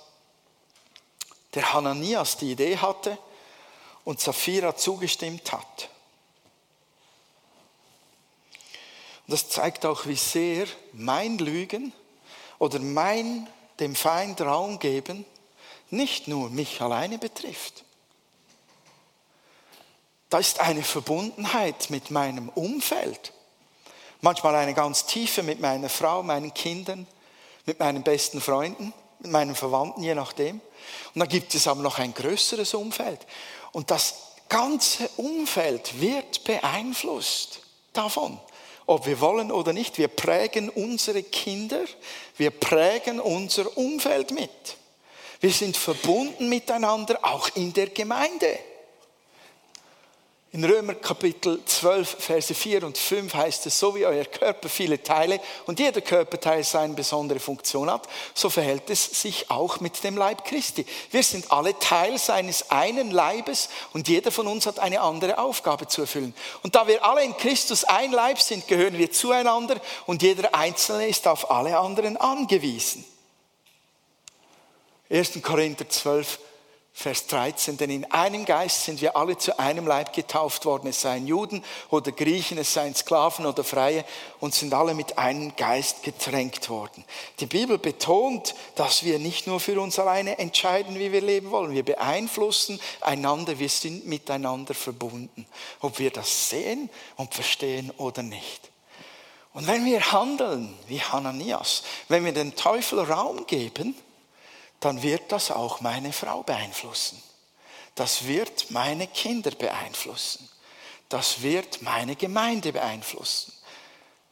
der 1.53 1.73
Hananias 1.73 2.37
die 2.37 2.51
Idee 2.51 2.77
hatte 2.77 3.17
und 4.03 4.19
Sapphira 4.19 4.75
zugestimmt 4.75 5.51
hat. 5.51 5.89
Und 9.27 9.33
das 9.33 9.49
zeigt 9.49 9.85
auch, 9.85 10.05
wie 10.05 10.15
sehr 10.15 10.65
mein 10.91 11.37
Lügen 11.37 11.93
oder 12.59 12.79
mein 12.79 13.47
dem 13.79 13.95
Feind 13.95 14.41
Raum 14.41 14.79
geben 14.79 15.25
nicht 15.89 16.27
nur 16.27 16.49
mich 16.49 16.81
alleine 16.81 17.17
betrifft, 17.17 17.83
da 20.29 20.39
ist 20.39 20.59
eine 20.59 20.81
Verbundenheit 20.81 21.91
mit 21.91 22.09
meinem 22.09 22.49
Umfeld. 22.49 23.33
Manchmal 24.21 24.55
eine 24.55 24.73
ganz 24.73 25.05
tiefe 25.05 25.43
mit 25.43 25.59
meiner 25.59 25.89
Frau, 25.89 26.23
meinen 26.23 26.53
Kindern, 26.53 27.05
mit 27.67 27.79
meinen 27.79 28.01
besten 28.01 28.41
Freunden, 28.41 28.93
mit 29.19 29.31
meinen 29.31 29.53
Verwandten, 29.53 30.01
je 30.01 30.15
nachdem. 30.15 30.59
Und 31.13 31.19
dann 31.19 31.29
gibt 31.29 31.53
es 31.53 31.67
aber 31.67 31.83
noch 31.83 31.99
ein 31.99 32.15
größeres 32.15 32.73
Umfeld. 32.73 33.19
Und 33.73 33.91
das 33.91 34.15
ganze 34.49 35.07
Umfeld 35.17 36.01
wird 36.01 36.43
beeinflusst 36.45 37.59
davon. 37.93 38.39
Ob 38.85 39.05
wir 39.05 39.19
wollen 39.21 39.51
oder 39.51 39.73
nicht, 39.73 39.97
wir 39.97 40.09
prägen 40.09 40.69
unsere 40.69 41.23
Kinder, 41.23 41.81
wir 42.37 42.51
prägen 42.51 43.19
unser 43.19 43.77
Umfeld 43.77 44.31
mit. 44.31 44.49
Wir 45.39 45.51
sind 45.51 45.77
verbunden 45.77 46.49
miteinander, 46.49 47.19
auch 47.21 47.49
in 47.55 47.73
der 47.73 47.87
Gemeinde. 47.87 48.59
In 50.53 50.63
Römer 50.63 50.93
Kapitel 50.93 51.65
12, 51.65 52.17
Verse 52.19 52.53
4 52.53 52.83
und 52.83 52.95
5 52.95 53.33
heißt 53.33 53.65
es, 53.65 53.79
so 53.79 53.95
wie 53.95 54.05
euer 54.05 54.25
Körper 54.25 54.69
viele 54.69 55.01
Teile 55.01 55.41
und 55.65 55.79
jeder 55.79 56.01
Körperteil 56.01 56.63
seine 56.63 56.93
besondere 56.93 57.39
Funktion 57.39 57.89
hat, 57.89 58.07
so 58.35 58.51
verhält 58.51 58.87
es 58.91 59.19
sich 59.19 59.49
auch 59.49 59.79
mit 59.79 60.03
dem 60.03 60.15
Leib 60.15 60.45
Christi. 60.45 60.85
Wir 61.09 61.23
sind 61.23 61.51
alle 61.51 61.79
Teil 61.79 62.19
seines 62.19 62.69
einen 62.69 63.09
Leibes 63.09 63.67
und 63.93 64.07
jeder 64.07 64.31
von 64.31 64.45
uns 64.45 64.67
hat 64.67 64.77
eine 64.77 65.01
andere 65.01 65.39
Aufgabe 65.39 65.87
zu 65.87 66.01
erfüllen. 66.01 66.35
Und 66.61 66.75
da 66.75 66.85
wir 66.85 67.03
alle 67.03 67.23
in 67.23 67.35
Christus 67.35 67.83
ein 67.83 68.11
Leib 68.11 68.39
sind, 68.39 68.67
gehören 68.67 68.99
wir 68.99 69.11
zueinander 69.11 69.81
und 70.05 70.21
jeder 70.21 70.53
Einzelne 70.53 71.07
ist 71.07 71.27
auf 71.27 71.49
alle 71.49 71.79
anderen 71.79 72.15
angewiesen. 72.15 73.03
1. 75.09 75.31
Korinther 75.41 75.89
12, 75.89 76.37
Vers 76.95 77.25
13, 77.25 77.77
denn 77.77 77.89
in 77.89 78.11
einem 78.11 78.45
Geist 78.45 78.85
sind 78.85 79.01
wir 79.01 79.17
alle 79.17 79.35
zu 79.35 79.57
einem 79.57 79.87
Leib 79.87 80.13
getauft 80.13 80.63
worden, 80.65 80.87
es 80.87 81.01
seien 81.01 81.25
Juden 81.25 81.63
oder 81.89 82.11
Griechen, 82.11 82.59
es 82.59 82.71
seien 82.71 82.93
Sklaven 82.93 83.47
oder 83.47 83.63
Freie 83.63 84.05
und 84.39 84.53
sind 84.53 84.75
alle 84.75 84.93
mit 84.93 85.17
einem 85.17 85.55
Geist 85.55 86.03
getränkt 86.03 86.69
worden. 86.69 87.03
Die 87.39 87.47
Bibel 87.47 87.79
betont, 87.79 88.53
dass 88.75 89.03
wir 89.03 89.17
nicht 89.17 89.47
nur 89.47 89.59
für 89.59 89.81
uns 89.81 89.97
alleine 89.97 90.37
entscheiden, 90.37 90.99
wie 90.99 91.11
wir 91.11 91.21
leben 91.21 91.49
wollen, 91.49 91.73
wir 91.73 91.83
beeinflussen 91.83 92.79
einander, 93.01 93.57
wir 93.57 93.69
sind 93.69 94.05
miteinander 94.05 94.75
verbunden, 94.75 95.47
ob 95.79 95.97
wir 95.97 96.11
das 96.11 96.51
sehen 96.51 96.91
und 97.17 97.33
verstehen 97.33 97.89
oder 97.97 98.21
nicht. 98.21 98.69
Und 99.55 99.65
wenn 99.65 99.83
wir 99.83 100.11
handeln 100.11 100.77
wie 100.87 101.01
Hananias, 101.01 101.83
wenn 102.07 102.23
wir 102.23 102.33
den 102.33 102.55
Teufel 102.55 102.99
Raum 102.99 103.47
geben, 103.47 103.95
dann 104.83 105.01
wird 105.01 105.31
das 105.31 105.49
auch 105.49 105.79
meine 105.79 106.11
Frau 106.11 106.43
beeinflussen. 106.43 107.21
Das 107.95 108.27
wird 108.27 108.71
meine 108.71 109.07
Kinder 109.07 109.51
beeinflussen. 109.51 110.49
Das 111.07 111.41
wird 111.41 111.81
meine 111.81 112.15
Gemeinde 112.15 112.73
beeinflussen. 112.73 113.53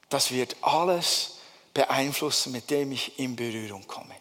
Das 0.10 0.32
wird 0.32 0.58
alles 0.62 1.38
beeinflussen, 1.74 2.52
mit 2.52 2.70
dem 2.70 2.92
ich 2.92 3.18
in 3.18 3.36
Berührung 3.36 3.88
komme. 3.88 4.16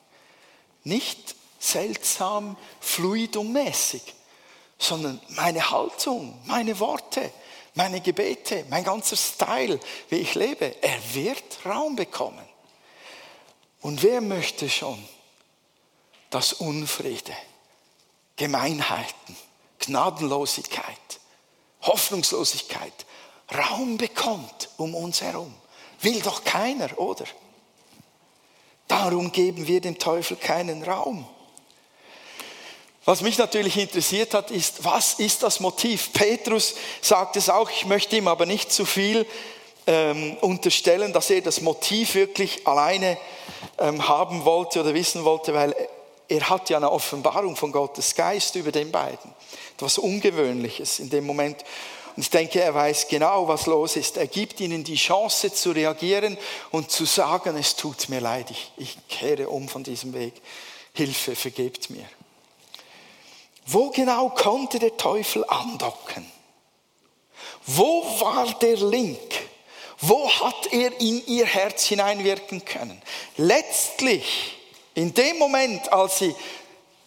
Nicht 0.85 1.35
seltsam, 1.59 2.57
fluidummäßig, 2.81 4.03
sondern 4.79 5.21
meine 5.31 5.71
Haltung, 5.71 6.41
meine 6.47 6.79
Worte, 6.79 7.33
meine 7.75 8.01
Gebete, 8.01 8.65
mein 8.69 8.85
ganzer 8.85 9.17
Style, 9.17 9.81
wie 10.09 10.17
ich 10.17 10.35
lebe, 10.35 10.81
er 10.83 11.15
wird 11.15 11.67
Raum 11.67 11.97
bekommen. 11.97 12.47
Und 13.81 14.03
wer 14.03 14.21
möchte 14.21 14.69
schon 14.69 15.03
dass 16.31 16.53
Unfriede, 16.55 17.35
Gemeinheiten, 18.37 19.37
Gnadenlosigkeit, 19.81 21.21
Hoffnungslosigkeit 21.83 22.93
Raum 23.53 23.97
bekommt 23.97 24.69
um 24.77 24.95
uns 24.95 25.23
herum. 25.23 25.53
Will 26.03 26.21
doch 26.21 26.45
keiner, 26.45 26.99
oder? 26.99 27.25
Darum 28.87 29.33
geben 29.33 29.67
wir 29.67 29.81
dem 29.81 29.99
Teufel 29.99 30.37
keinen 30.37 30.83
Raum. 30.83 31.27
Was 33.05 33.23
mich 33.23 33.39
natürlich 33.39 33.77
interessiert 33.77 34.35
hat, 34.35 34.51
ist, 34.51 34.85
was 34.85 35.15
ist 35.15 35.43
das 35.43 35.61
Motiv? 35.61 36.13
Petrus 36.13 36.75
sagt 37.01 37.37
es 37.37 37.49
auch, 37.49 37.71
ich 37.71 37.87
möchte 37.87 38.17
ihm 38.17 38.29
aber 38.29 38.47
nicht 38.47 38.73
zu 38.73 38.85
viel 38.85 39.27
ähm, 39.87 40.37
unterstellen, 40.41 41.13
dass 41.13 41.31
er 41.31 41.41
das 41.41 41.61
Motiv 41.61 42.15
wirklich 42.15 42.67
alleine 42.67 43.17
ähm, 43.79 44.07
haben 44.07 44.45
wollte 44.45 44.81
oder 44.81 44.95
wissen 44.95 45.25
wollte, 45.25 45.55
weil 45.55 45.75
er 46.31 46.49
hat 46.49 46.71
ja 46.71 46.77
eine 46.77 46.93
Offenbarung 46.93 47.57
von 47.57 47.73
Gottes 47.73 48.15
Geist 48.15 48.55
über 48.55 48.71
den 48.71 48.93
beiden. 48.93 49.35
Etwas 49.75 49.99
Ungewöhnliches 49.99 51.01
in 51.01 51.11
dem 51.11 51.27
Moment. 51.27 51.65
Und 52.15 52.23
ich 52.23 52.31
denke, 52.31 52.61
er 52.61 52.73
weiß 52.73 53.09
genau, 53.09 53.49
was 53.49 53.67
los 53.67 53.97
ist. 53.97 54.17
Er 54.17 54.29
gibt 54.29 54.61
ihnen 54.61 54.85
die 54.85 54.95
Chance 54.95 55.53
zu 55.53 55.73
reagieren 55.73 56.39
und 56.71 56.93
zu 56.93 57.05
sagen, 57.05 57.57
es 57.57 57.75
tut 57.75 58.09
mir 58.09 58.21
leid, 58.21 58.49
ich, 58.53 58.71
ich 58.77 58.97
kehre 59.09 59.49
um 59.49 59.69
von 59.69 59.83
diesem 59.83 60.15
Weg. 60.15 60.35
Hilfe, 60.93 61.35
vergebt 61.35 61.91
mir. 61.91 62.09
Wo 63.67 63.91
genau 63.91 64.29
konnte 64.29 64.79
der 64.79 64.97
Teufel 64.97 65.45
andocken? 65.49 66.31
Wo 67.67 68.05
war 68.21 68.47
der 68.61 68.77
Link? 68.77 69.19
Wo 69.99 70.31
hat 70.31 70.73
er 70.73 71.01
in 71.01 71.27
ihr 71.27 71.47
Herz 71.47 71.87
hineinwirken 71.87 72.65
können? 72.65 73.03
Letztlich 73.37 74.60
in 75.01 75.15
dem 75.15 75.39
Moment, 75.39 75.93
als 75.93 76.19
sie 76.19 76.35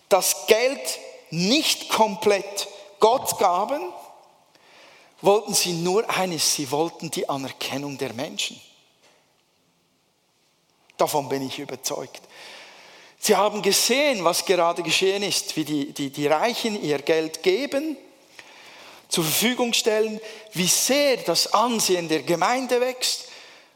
das 0.09 0.47
Geld 0.47 0.99
nicht 1.29 1.89
komplett 1.89 2.67
Gott 2.99 3.37
gaben, 3.37 3.81
wollten 5.21 5.53
sie 5.53 5.73
nur 5.73 6.09
eines, 6.09 6.55
sie 6.55 6.69
wollten 6.71 7.11
die 7.11 7.29
Anerkennung 7.29 7.97
der 7.97 8.13
Menschen. 8.13 8.59
Davon 10.97 11.29
bin 11.29 11.45
ich 11.47 11.59
überzeugt. 11.59 12.21
Sie 13.19 13.35
haben 13.35 13.61
gesehen, 13.61 14.23
was 14.23 14.45
gerade 14.45 14.83
geschehen 14.83 15.23
ist, 15.23 15.55
wie 15.55 15.63
die, 15.63 15.93
die, 15.93 16.09
die 16.09 16.27
Reichen 16.27 16.81
ihr 16.81 16.99
Geld 16.99 17.41
geben, 17.41 17.95
zur 19.07 19.23
Verfügung 19.23 19.73
stellen, 19.73 20.19
wie 20.53 20.67
sehr 20.67 21.17
das 21.17 21.53
Ansehen 21.53 22.09
der 22.09 22.23
Gemeinde 22.23 22.81
wächst. 22.81 23.29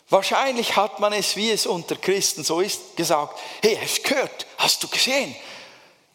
Wahrscheinlich 0.10 0.76
hat 0.76 1.00
man 1.00 1.12
es, 1.12 1.36
wie 1.36 1.52
es 1.52 1.66
unter 1.66 1.96
Christen 1.98 2.44
so 2.44 2.62
ist, 2.62 2.96
gesagt, 2.96 3.40
hey, 3.62 3.78
hast 3.82 3.98
du 3.98 4.10
gehört, 4.10 4.48
hast 4.58 4.84
du 4.84 4.88
gesehen, 4.88 5.36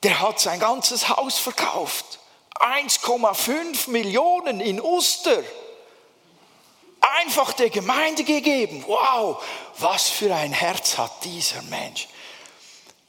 der 0.02 0.20
hat 0.20 0.40
sein 0.40 0.60
ganzes 0.60 1.08
Haus 1.08 1.38
verkauft. 1.38 2.18
1,5 2.56 3.90
Millionen 3.90 4.60
in 4.60 4.80
Oster. 4.80 5.42
Einfach 7.00 7.52
der 7.52 7.70
Gemeinde 7.70 8.24
gegeben. 8.24 8.84
Wow, 8.86 9.42
was 9.78 10.08
für 10.08 10.34
ein 10.34 10.52
Herz 10.52 10.96
hat 10.96 11.24
dieser 11.24 11.60
Mensch. 11.62 12.08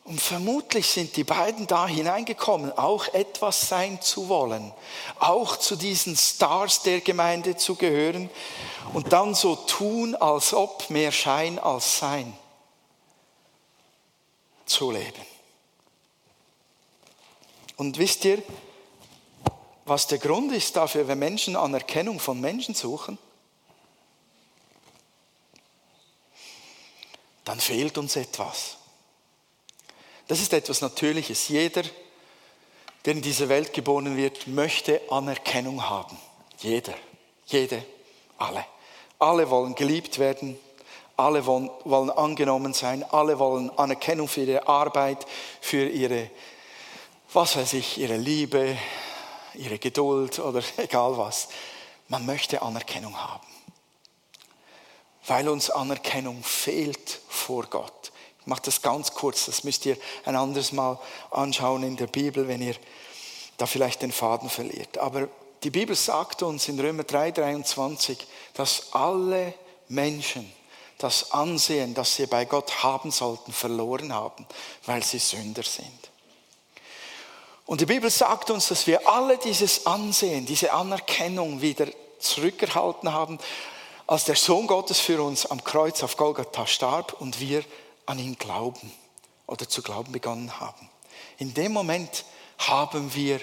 Und 0.06 0.20
vermutlich 0.20 0.88
sind 0.88 1.16
die 1.16 1.24
beiden 1.24 1.66
da 1.66 1.88
hineingekommen, 1.88 2.78
auch 2.78 3.08
etwas 3.14 3.70
sein 3.70 4.02
zu 4.02 4.28
wollen, 4.28 4.74
auch 5.20 5.56
zu 5.56 5.78
diesen 5.78 6.18
Stars 6.18 6.82
der 6.82 7.00
Gemeinde 7.00 7.56
zu 7.56 7.76
gehören 7.76 8.30
und 8.94 9.14
dann 9.14 9.34
so 9.34 9.56
tun, 9.56 10.16
als 10.16 10.54
ob 10.54 10.90
mehr 10.90 11.14
Schein 11.14 11.58
als 11.58 12.00
Sein 12.00 12.38
zu 14.66 14.92
leben. 14.92 15.22
Und 17.78 17.98
wisst 17.98 18.26
ihr, 18.26 18.44
was 19.86 20.08
der 20.08 20.18
Grund 20.18 20.52
ist 20.52 20.76
dafür, 20.76 21.08
wenn 21.08 21.20
Menschen 21.20 21.56
Anerkennung 21.56 22.20
von 22.20 22.42
Menschen 22.42 22.76
suchen? 22.76 23.18
Dann 27.46 27.60
fehlt 27.60 27.98
uns 27.98 28.16
etwas. 28.16 28.78
Das 30.28 30.40
ist 30.40 30.54
etwas 30.54 30.82
Natürliches. 30.82 31.50
Jeder, 31.50 31.84
der 33.06 33.14
in 33.14 33.22
diese 33.22 33.50
Welt 33.50 33.74
geboren 33.74 34.16
wird, 34.16 34.48
möchte 34.48 35.02
Anerkennung 35.10 35.90
haben. 35.90 36.18
Jeder, 36.60 36.94
jede, 37.48 37.84
alle. 38.38 38.66
Alle 39.20 39.50
wollen 39.50 39.76
geliebt 39.76 40.20
werden, 40.20 40.58
alle 41.18 41.46
wollen, 41.46 41.70
wollen 41.84 42.10
angenommen 42.10 42.74
sein, 42.74 43.04
alle 43.04 43.38
wollen 43.40 43.70
Anerkennung 43.78 44.28
für 44.28 44.42
ihre 44.42 44.68
Arbeit, 44.68 45.26
für 45.62 45.88
ihre, 45.88 46.30
was 47.32 47.56
weiß 47.56 47.74
ich, 47.74 47.98
ihre 47.98 48.18
Liebe, 48.18 48.78
ihre 49.54 49.78
Geduld 49.78 50.40
oder 50.40 50.64
egal 50.78 51.18
was. 51.18 51.50
Man 52.08 52.26
möchte 52.26 52.62
Anerkennung 52.62 53.18
haben, 53.18 53.48
weil 55.28 55.48
uns 55.50 55.70
Anerkennung 55.70 56.44
fehlt 56.44 57.22
vor 57.28 57.66
Gott. 57.68 58.13
Ich 58.44 58.48
mache 58.48 58.64
das 58.64 58.82
ganz 58.82 59.14
kurz, 59.14 59.46
das 59.46 59.64
müsst 59.64 59.86
ihr 59.86 59.96
ein 60.26 60.36
anderes 60.36 60.74
Mal 60.74 61.00
anschauen 61.32 61.84
in 61.84 61.96
der 61.96 62.08
Bibel, 62.08 62.50
wenn 62.50 62.62
ihr 62.62 62.76
da 63.56 63.66
vielleicht 63.66 64.02
den 64.02 64.12
Faden 64.12 64.50
verliert. 64.50 64.98
Aber 64.98 65.30
die 65.64 65.70
Bibel 65.70 65.96
sagt 65.96 66.44
uns 66.44 66.68
in 66.68 66.78
Römer 66.78 67.04
3, 67.04 67.32
23, 67.32 68.18
dass 68.54 68.92
alle 68.92 69.54
Menschen 69.88 70.52
das 70.98 71.32
Ansehen, 71.32 71.94
das 71.94 72.18
sie 72.18 72.26
bei 72.26 72.44
Gott 72.44 72.84
haben 72.84 73.12
sollten, 73.12 73.54
verloren 73.54 74.14
haben, 74.14 74.46
weil 74.86 75.02
sie 75.04 75.20
Sünder 75.20 75.64
sind. 75.64 76.12
Und 77.66 77.80
die 77.80 77.86
Bibel 77.86 78.10
sagt 78.10 78.50
uns, 78.50 78.68
dass 78.68 78.88
wir 78.88 79.08
alle 79.08 79.38
dieses 79.38 79.86
Ansehen, 79.86 80.46
diese 80.46 80.74
Anerkennung 80.74 81.62
wieder 81.62 81.88
zurückerhalten 82.20 83.14
haben, 83.14 83.40
als 84.06 84.26
der 84.26 84.36
Sohn 84.36 84.68
Gottes 84.68 85.00
für 85.00 85.22
uns 85.24 85.46
am 85.46 85.64
Kreuz 85.64 86.04
auf 86.04 86.18
Golgatha 86.18 86.68
starb 86.68 87.22
und 87.22 87.40
wir 87.40 87.64
an 88.06 88.20
ihn 88.20 88.38
glauben 88.38 88.92
oder 89.48 89.68
zu 89.68 89.82
glauben 89.82 90.12
begonnen 90.12 90.60
haben. 90.60 90.90
In 91.38 91.54
dem 91.54 91.72
Moment 91.72 92.26
haben 92.58 93.14
wir 93.14 93.40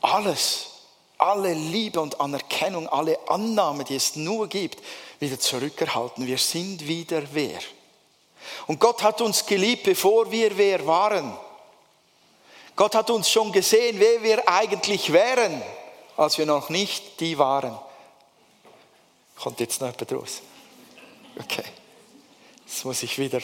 alles, 0.00 0.66
alle 1.18 1.52
Liebe 1.52 2.00
und 2.00 2.20
Anerkennung, 2.20 2.88
alle 2.88 3.18
Annahme, 3.28 3.84
die 3.84 3.96
es 3.96 4.16
nur 4.16 4.48
gibt, 4.48 4.82
wieder 5.20 5.38
zurückerhalten. 5.38 6.26
Wir 6.26 6.38
sind 6.38 6.86
wieder 6.86 7.22
wer. 7.32 7.58
Und 8.66 8.78
Gott 8.80 9.02
hat 9.02 9.20
uns 9.20 9.44
geliebt, 9.46 9.84
bevor 9.84 10.30
wir 10.30 10.56
wer 10.56 10.86
waren. 10.86 11.36
Gott 12.76 12.94
hat 12.94 13.10
uns 13.10 13.28
schon 13.28 13.50
gesehen, 13.50 13.98
wer 13.98 14.22
wir 14.22 14.48
eigentlich 14.48 15.12
wären, 15.12 15.60
als 16.16 16.38
wir 16.38 16.46
noch 16.46 16.68
nicht 16.68 17.20
die 17.20 17.36
waren. 17.38 17.76
Kommt 19.36 19.60
jetzt 19.60 19.80
noch 19.80 19.88
jemand 19.88 20.12
raus? 20.12 20.42
Okay. 21.38 21.64
Jetzt 22.66 22.84
muss 22.84 23.02
ich 23.02 23.18
wieder 23.18 23.40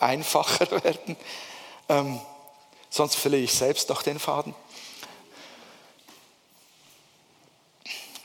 einfacher 0.00 0.70
werden. 0.84 1.16
Ähm, 1.88 2.20
sonst 2.90 3.16
verliere 3.16 3.42
ich 3.42 3.52
selbst 3.52 3.88
noch 3.88 4.02
den 4.02 4.18
Faden. 4.18 4.54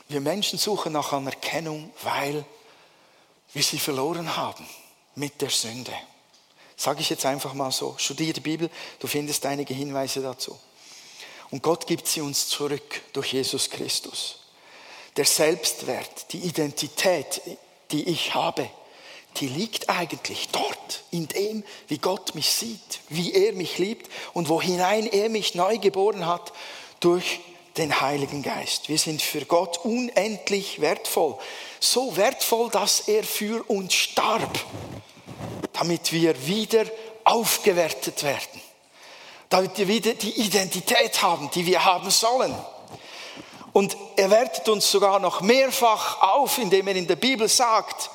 Wir 0.08 0.20
Menschen 0.20 0.58
suchen 0.58 0.92
nach 0.92 1.12
Anerkennung, 1.12 1.92
weil 2.02 2.44
wir 3.52 3.62
sie 3.62 3.78
verloren 3.78 4.36
haben 4.36 4.66
mit 5.14 5.40
der 5.42 5.50
Sünde. 5.50 5.92
Sage 6.76 7.00
ich 7.00 7.10
jetzt 7.10 7.26
einfach 7.26 7.54
mal 7.54 7.72
so. 7.72 7.94
Studiere 7.98 8.32
die 8.34 8.40
Bibel, 8.40 8.70
du 9.00 9.06
findest 9.06 9.44
einige 9.44 9.74
Hinweise 9.74 10.22
dazu. 10.22 10.58
Und 11.50 11.62
Gott 11.62 11.86
gibt 11.86 12.06
sie 12.06 12.20
uns 12.20 12.48
zurück 12.48 13.02
durch 13.12 13.32
Jesus 13.32 13.68
Christus. 13.68 14.40
Der 15.16 15.24
Selbstwert, 15.24 16.32
die 16.32 16.38
Identität, 16.38 17.40
die 17.90 18.08
ich 18.08 18.34
habe, 18.34 18.70
die 19.40 19.48
liegt 19.48 19.88
eigentlich 19.88 20.48
dort, 20.50 21.04
in 21.10 21.28
dem, 21.28 21.64
wie 21.86 21.98
Gott 21.98 22.34
mich 22.34 22.50
sieht, 22.50 23.00
wie 23.08 23.32
er 23.32 23.52
mich 23.52 23.78
liebt 23.78 24.10
und 24.32 24.48
wo 24.48 24.60
hinein 24.60 25.06
er 25.06 25.28
mich 25.28 25.54
neu 25.54 25.78
geboren 25.78 26.26
hat 26.26 26.52
durch 27.00 27.40
den 27.76 28.00
Heiligen 28.00 28.42
Geist. 28.42 28.88
Wir 28.88 28.98
sind 28.98 29.22
für 29.22 29.44
Gott 29.44 29.78
unendlich 29.84 30.80
wertvoll. 30.80 31.36
So 31.80 32.16
wertvoll, 32.16 32.70
dass 32.70 33.08
er 33.08 33.22
für 33.22 33.62
uns 33.70 33.94
starb, 33.94 34.58
damit 35.72 36.12
wir 36.12 36.46
wieder 36.46 36.84
aufgewertet 37.24 38.24
werden. 38.24 38.60
Damit 39.48 39.78
wir 39.78 39.88
wieder 39.88 40.14
die 40.14 40.40
Identität 40.40 41.22
haben, 41.22 41.50
die 41.54 41.66
wir 41.66 41.84
haben 41.84 42.10
sollen. 42.10 42.54
Und 43.72 43.96
er 44.16 44.30
wertet 44.30 44.68
uns 44.68 44.90
sogar 44.90 45.20
noch 45.20 45.40
mehrfach 45.40 46.20
auf, 46.20 46.58
indem 46.58 46.88
er 46.88 46.96
in 46.96 47.06
der 47.06 47.16
Bibel 47.16 47.48
sagt, 47.48 48.10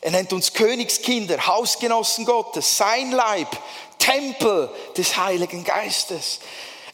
er 0.00 0.10
nennt 0.12 0.32
uns 0.32 0.52
Königskinder, 0.52 1.46
Hausgenossen 1.46 2.24
Gottes, 2.24 2.76
sein 2.76 3.10
Leib, 3.10 3.48
Tempel 3.98 4.70
des 4.96 5.16
Heiligen 5.16 5.64
Geistes. 5.64 6.40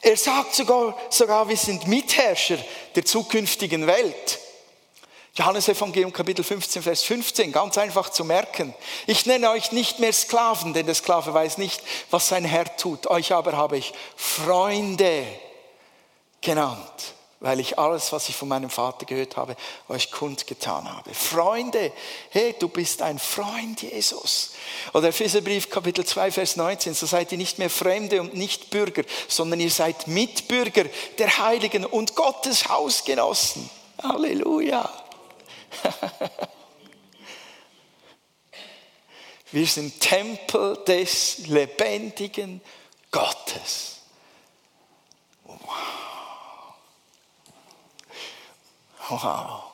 Er 0.01 0.17
sagt 0.17 0.55
sogar, 0.55 0.97
sogar 1.11 1.49
wir 1.49 1.57
sind 1.57 1.87
Mitherrscher 1.87 2.59
der 2.95 3.05
zukünftigen 3.05 3.87
Welt. 3.87 4.39
Johannes 5.37 5.69
Evangelium 5.69 6.13
Kapitel 6.13 6.45
15, 6.45 6.83
Vers 6.83 7.03
15, 7.03 7.51
ganz 7.51 7.77
einfach 7.77 8.09
zu 8.11 8.25
merken. 8.25 8.73
Ich 9.07 9.27
nenne 9.27 9.51
euch 9.51 9.73
nicht 9.73 9.99
mehr 9.99 10.13
Sklaven, 10.13 10.73
denn 10.75 10.87
der 10.87 10.95
Sklave 10.95 11.35
weiß 11.35 11.59
nicht, 11.59 11.83
was 12.11 12.29
sein 12.29 12.45
Herr 12.45 12.77
tut. 12.77 13.09
Euch 13.09 13.33
aber 13.33 13.57
habe 13.57 13.77
ich 13.77 13.93
Freunde 14.17 15.27
genannt 16.41 17.15
weil 17.45 17.61
ich 17.61 17.79
alles, 17.79 18.11
was 18.11 18.31
ich 18.31 18.37
von 18.37 18.49
meinem 18.49 18.71
Vater 18.71 19.05
gehört 19.05 19.37
habe, 19.37 19.55
euch 19.91 20.11
kundgetan 20.11 20.91
habe. 20.91 21.13
Freunde, 21.13 21.93
hey, 22.31 22.55
du 22.59 22.69
bist 22.69 23.03
ein 23.03 23.19
Freund 23.19 23.83
Jesus. 23.83 24.53
Oder 24.95 25.09
Epheserbrief 25.09 25.69
Kapitel 25.69 26.07
2, 26.07 26.31
Vers 26.31 26.57
19, 26.57 26.95
so 26.95 27.05
seid 27.05 27.33
ihr 27.33 27.39
nicht 27.39 27.59
mehr 27.59 27.69
Fremde 27.69 28.23
und 28.23 28.33
nicht 28.33 28.71
Bürger, 28.71 29.03
sondern 29.29 29.61
ihr 29.61 29.71
seid 29.71 30.09
Mitbürger 30.09 30.87
der 31.19 31.37
Heiligen 31.37 31.85
und 31.85 32.15
Gottes 32.15 32.71
Hausgenossen. 32.71 33.69
Halleluja. 34.03 34.91
Wir 39.53 39.67
sind 39.67 40.01
Tempel 40.01 40.79
des 40.87 41.47
lebendigen 41.47 42.63
Gottes. 43.11 44.01
Wow. 49.09 49.73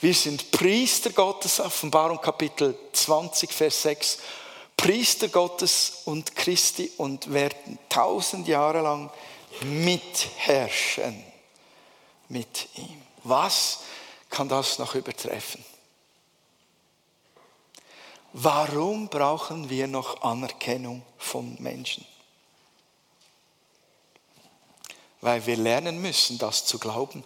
Wir 0.00 0.14
sind 0.14 0.50
Priester 0.50 1.10
Gottes, 1.10 1.60
Offenbarung 1.60 2.20
Kapitel 2.20 2.76
20, 2.92 3.52
Vers 3.52 3.82
6. 3.82 4.18
Priester 4.76 5.28
Gottes 5.28 6.02
und 6.04 6.36
Christi 6.36 6.92
und 6.98 7.32
werden 7.32 7.78
tausend 7.88 8.46
Jahre 8.46 8.80
lang 8.80 9.10
mitherrschen 9.62 11.24
mit 12.28 12.68
ihm. 12.76 13.02
Was 13.24 13.80
kann 14.30 14.48
das 14.48 14.78
noch 14.78 14.94
übertreffen? 14.94 15.64
Warum 18.32 19.08
brauchen 19.08 19.68
wir 19.68 19.88
noch 19.88 20.22
Anerkennung 20.22 21.02
von 21.18 21.56
Menschen? 21.60 22.06
weil 25.20 25.44
wir 25.46 25.56
lernen 25.56 26.00
müssen, 26.00 26.38
das 26.38 26.64
zu 26.64 26.78
glauben. 26.78 27.24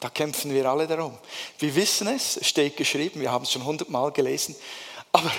Da 0.00 0.10
kämpfen 0.10 0.52
wir 0.54 0.66
alle 0.66 0.86
darum. 0.86 1.18
Wir 1.58 1.74
wissen 1.74 2.06
es, 2.08 2.36
es 2.36 2.46
steht 2.46 2.76
geschrieben, 2.76 3.20
wir 3.20 3.32
haben 3.32 3.44
es 3.44 3.52
schon 3.52 3.64
hundertmal 3.64 4.12
gelesen, 4.12 4.54
aber 5.10 5.32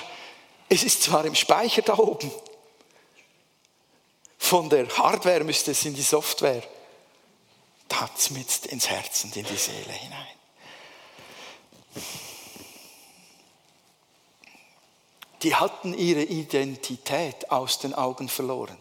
es 0.68 0.84
ist 0.84 1.04
zwar 1.04 1.26
im 1.26 1.36
Speicher 1.36 1.82
da 1.82 1.98
oben. 1.98 2.32
Von 4.38 4.70
der 4.70 4.88
Hardware 4.90 5.44
müsste 5.44 5.72
es 5.72 5.86
in 5.86 5.94
die 5.94 6.02
Software. 6.02 6.64
Da 7.88 8.10
mit 8.30 8.66
ins 8.68 8.90
Herz 8.90 9.24
und 9.24 9.36
in 9.36 9.46
die 9.46 9.56
Seele 9.56 9.92
hinein. 9.92 10.28
Die 15.44 15.56
hatten 15.56 15.94
ihre 15.94 16.24
Identität 16.24 17.50
aus 17.50 17.80
den 17.80 17.94
Augen 17.94 18.28
verloren. 18.28 18.78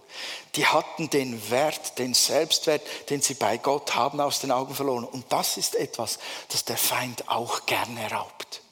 Die 0.57 0.67
hatten 0.67 1.09
den 1.09 1.51
Wert, 1.51 1.99
den 1.99 2.15
Selbstwert, 2.15 2.83
den 3.11 3.23
sie 3.23 3.35
bei 3.35 3.59
Gott 3.59 3.95
haben, 3.95 4.21
aus 4.21 4.41
den 4.41 4.51
Augen 4.51 4.75
verloren. 4.75 5.05
Und 5.05 5.27
das 5.33 5.57
ist 5.57 5.77
etwas, 5.77 6.19
das 6.49 6.65
der 6.65 6.77
Feind 6.77 7.29
auch 7.29 7.65
gerne 7.67 8.11
raubt. 8.11 8.63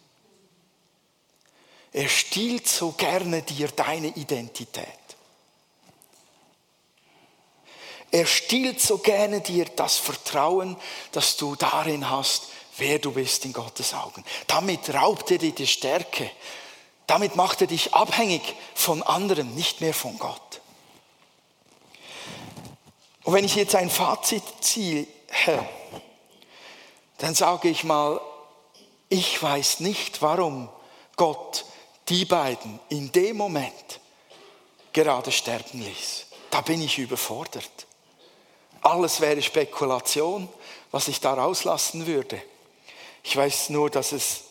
Er 1.92 2.08
stiehlt 2.08 2.68
so 2.68 2.92
gerne 2.92 3.42
dir 3.42 3.68
deine 3.68 4.08
Identität. 4.08 4.86
Er 8.10 8.26
stiehlt 8.26 8.80
so 8.80 8.98
gerne 8.98 9.40
dir 9.40 9.64
das 9.64 9.96
Vertrauen, 9.98 10.76
das 11.12 11.36
du 11.36 11.54
darin 11.54 12.10
hast, 12.10 12.48
wer 12.78 12.98
du 12.98 13.12
bist 13.12 13.44
in 13.44 13.52
Gottes 13.52 13.94
Augen. 13.94 14.24
Damit 14.46 14.92
raubt 14.92 15.30
er 15.30 15.38
dir 15.38 15.52
die 15.52 15.66
Stärke 15.66 16.30
damit 17.06 17.36
macht 17.36 17.60
er 17.60 17.66
dich 17.66 17.94
abhängig 17.94 18.42
von 18.74 19.02
anderen, 19.02 19.54
nicht 19.54 19.80
mehr 19.80 19.94
von 19.94 20.18
Gott. 20.18 20.60
Und 23.24 23.34
wenn 23.34 23.44
ich 23.44 23.56
jetzt 23.56 23.74
ein 23.74 23.90
Fazit 23.90 24.42
ziehe, 24.60 25.06
dann 27.18 27.34
sage 27.34 27.68
ich 27.68 27.84
mal, 27.84 28.20
ich 29.08 29.42
weiß 29.42 29.80
nicht, 29.80 30.22
warum 30.22 30.68
Gott 31.16 31.64
die 32.08 32.24
beiden 32.24 32.78
in 32.88 33.10
dem 33.12 33.36
Moment 33.36 34.00
gerade 34.92 35.32
sterben 35.32 35.82
ließ. 35.82 36.26
Da 36.50 36.60
bin 36.60 36.80
ich 36.80 36.98
überfordert. 36.98 37.86
Alles 38.82 39.20
wäre 39.20 39.42
Spekulation, 39.42 40.48
was 40.90 41.08
ich 41.08 41.20
da 41.20 41.34
rauslassen 41.34 42.06
würde. 42.06 42.40
Ich 43.22 43.36
weiß 43.36 43.70
nur, 43.70 43.90
dass 43.90 44.12
es 44.12 44.44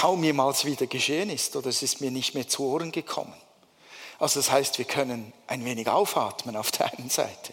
kaum 0.00 0.24
jemals 0.24 0.64
wieder 0.64 0.86
geschehen 0.86 1.28
ist 1.28 1.54
oder 1.56 1.68
es 1.68 1.82
ist 1.82 2.00
mir 2.00 2.10
nicht 2.10 2.34
mehr 2.34 2.48
zu 2.48 2.64
Ohren 2.64 2.90
gekommen. 2.90 3.34
Also 4.18 4.40
das 4.40 4.50
heißt, 4.50 4.78
wir 4.78 4.86
können 4.86 5.30
ein 5.46 5.62
wenig 5.66 5.88
aufatmen 5.88 6.56
auf 6.56 6.70
der 6.70 6.90
einen 6.94 7.10
Seite. 7.10 7.52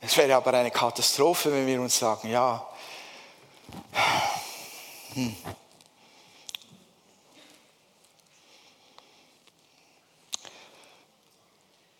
Es 0.00 0.16
wäre 0.16 0.34
aber 0.36 0.54
eine 0.54 0.70
Katastrophe, 0.70 1.52
wenn 1.52 1.66
wir 1.66 1.78
uns 1.78 1.98
sagen, 1.98 2.30
ja, 2.30 2.66
hm. 5.12 5.36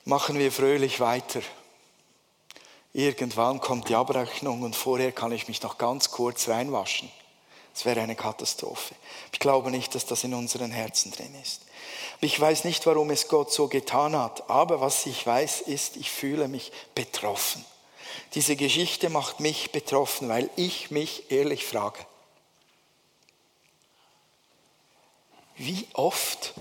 machen 0.07 0.39
wir 0.39 0.51
fröhlich 0.51 0.99
weiter. 0.99 1.43
Irgendwann 2.95 3.61
kommt 3.61 3.91
die 3.91 3.95
Abrechnung 3.95 4.63
und 4.63 4.75
vorher 4.75 5.13
kann 5.13 5.31
ich 5.31 5.47
mich 5.47 5.61
noch 5.63 5.77
ganz 5.77 6.11
kurz 6.11 6.49
reinwaschen. 6.49 7.11
Es 7.75 7.85
wäre 7.85 8.01
eine 8.01 8.17
Katastrophe. 8.17 8.95
Ich 9.33 9.39
glaube 9.39 9.71
nicht, 9.71 9.95
dass 9.95 10.07
das 10.07 10.25
in 10.25 10.35
unseren 10.35 10.71
Herzen 10.71 11.13
drin 11.13 11.35
ist. 11.41 11.63
Ich 12.21 12.39
weiß 12.39 12.65
nicht, 12.65 12.85
warum 12.87 13.11
es 13.11 13.29
Gott 13.29 13.53
so 13.53 13.69
getan 13.69 14.17
hat, 14.17 14.51
aber 14.51 14.81
was 14.81 15.07
ich 15.07 15.27
weiß, 15.27 15.63
ist, 15.63 15.97
ich 15.97 16.11
fühle 16.11 16.49
mich 16.49 16.73
betroffen. 16.95 17.65
Diese 18.35 18.57
Geschichte 18.57 19.09
macht 19.09 19.41
mich 19.41 19.73
betroffen, 19.73 20.29
weil 20.29 20.51
ich 20.57 20.91
mich 20.91 21.31
ehrlich 21.31 21.65
frage, 21.65 21.99
wie 25.57 25.87
oft 25.93 26.55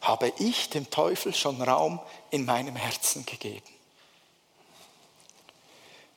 habe 0.00 0.32
ich 0.38 0.70
dem 0.70 0.90
Teufel 0.90 1.34
schon 1.34 1.60
Raum 1.60 2.00
in 2.30 2.44
meinem 2.44 2.76
Herzen 2.76 3.26
gegeben? 3.26 3.66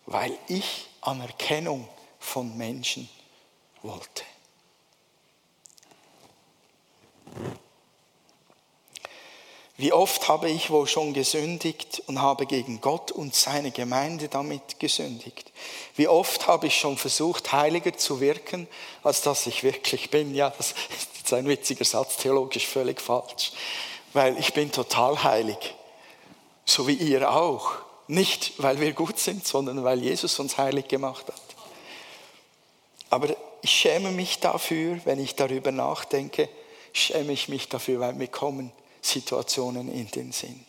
Weil 0.05 0.37
ich 0.47 0.87
Anerkennung 1.01 1.87
von 2.19 2.57
Menschen 2.57 3.09
wollte. 3.81 4.23
Wie 9.79 9.93
oft 9.93 10.27
habe 10.27 10.49
ich 10.49 10.71
wohl 10.71 10.87
schon 10.87 11.13
gesündigt 11.13 12.03
und 12.07 12.21
habe 12.21 12.45
gegen 12.45 12.81
Gott 12.81 13.13
und 13.13 13.33
seine 13.33 13.71
Gemeinde 13.71 14.27
damit 14.27 14.77
gesündigt? 14.77 15.53
Wie 15.95 16.09
oft 16.09 16.49
habe 16.49 16.67
ich 16.67 16.77
schon 16.77 16.97
versucht, 16.97 17.53
heiliger 17.53 17.95
zu 17.95 18.19
wirken, 18.19 18.67
als 19.03 19.21
dass 19.21 19.47
ich 19.47 19.63
wirklich 19.63 20.09
bin? 20.09 20.35
Ja, 20.35 20.49
das 20.49 20.71
ist 20.97 21.09
jetzt 21.19 21.31
ein 21.31 21.47
witziger 21.47 21.85
Satz, 21.85 22.17
theologisch 22.17 22.67
völlig 22.67 22.99
falsch. 22.99 23.53
Weil 24.11 24.37
ich 24.37 24.53
bin 24.53 24.69
total 24.69 25.23
heilig. 25.23 25.75
So 26.65 26.85
wie 26.85 26.95
ihr 26.95 27.31
auch. 27.31 27.75
Nicht, 28.07 28.61
weil 28.61 28.81
wir 28.81 28.91
gut 28.91 29.17
sind, 29.17 29.47
sondern 29.47 29.85
weil 29.85 30.03
Jesus 30.03 30.39
uns 30.39 30.57
heilig 30.57 30.89
gemacht 30.89 31.25
hat. 31.27 31.48
Aber 33.09 33.35
ich 33.61 33.71
schäme 33.71 34.11
mich 34.11 34.39
dafür, 34.39 34.99
wenn 35.05 35.19
ich 35.19 35.35
darüber 35.35 35.71
nachdenke, 35.71 36.49
schäme 36.93 37.33
ich 37.33 37.49
mich 37.49 37.69
dafür, 37.69 37.99
weil 37.99 38.13
mir 38.13 38.27
kommen 38.27 38.71
Situationen 39.01 39.91
in 39.93 40.09
den 40.11 40.31
Sinn. 40.31 40.65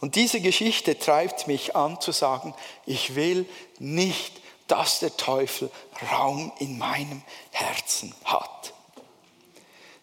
Und 0.00 0.16
diese 0.16 0.40
Geschichte 0.40 0.98
treibt 0.98 1.46
mich 1.46 1.76
an 1.76 2.00
zu 2.00 2.10
sagen, 2.10 2.54
ich 2.86 3.14
will 3.14 3.46
nicht, 3.78 4.40
dass 4.66 4.98
der 4.98 5.16
Teufel 5.16 5.70
Raum 6.10 6.50
in 6.58 6.78
meinem 6.78 7.22
Herzen 7.52 8.14
hat. 8.24 8.72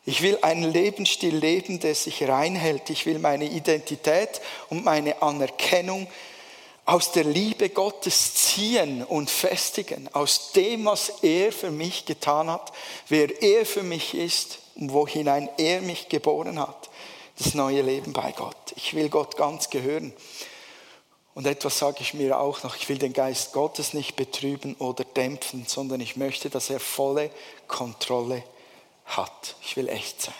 Ich 0.05 0.21
will 0.21 0.39
einen 0.41 0.71
Lebensstil 0.71 1.35
leben, 1.35 1.79
der 1.79 1.95
sich 1.95 2.27
reinhält. 2.27 2.89
Ich 2.89 3.05
will 3.05 3.19
meine 3.19 3.45
Identität 3.45 4.41
und 4.69 4.85
meine 4.85 5.21
Anerkennung 5.21 6.07
aus 6.89 7.11
der 7.11 7.23
Liebe 7.23 7.69
Gottes 7.69 8.33
ziehen 8.33 9.03
und 9.03 9.29
festigen, 9.29 10.09
aus 10.13 10.53
dem, 10.53 10.85
was 10.85 11.21
er 11.21 11.51
für 11.51 11.69
mich 11.69 12.05
getan 12.05 12.49
hat, 12.49 12.71
wer 13.09 13.43
er 13.43 13.63
für 13.67 13.83
mich 13.83 14.15
ist 14.15 14.57
und 14.73 14.91
wo 14.91 15.05
hinein 15.05 15.49
er 15.59 15.81
mich 15.81 16.09
geboren 16.09 16.59
hat, 16.59 16.89
das 17.37 17.53
neue 17.53 17.83
Leben 17.83 18.11
bei 18.11 18.31
Gott. 18.31 18.73
Ich 18.75 18.95
will 18.95 19.09
Gott 19.09 19.37
ganz 19.37 19.69
gehören. 19.69 20.13
Und 21.35 21.45
etwas 21.45 21.77
sage 21.77 21.97
ich 21.99 22.15
mir 22.15 22.39
auch 22.39 22.63
noch, 22.63 22.75
ich 22.75 22.89
will 22.89 22.97
den 22.97 23.13
Geist 23.13 23.53
Gottes 23.53 23.93
nicht 23.93 24.15
betrüben 24.15 24.73
oder 24.79 25.03
dämpfen, 25.03 25.67
sondern 25.67 26.01
ich 26.01 26.15
möchte, 26.15 26.49
dass 26.49 26.71
er 26.71 26.79
volle 26.79 27.29
Kontrolle 27.67 28.43
hat. 29.05 29.55
Ich 29.61 29.77
will 29.77 29.89
echt 29.89 30.23
sein. 30.23 30.33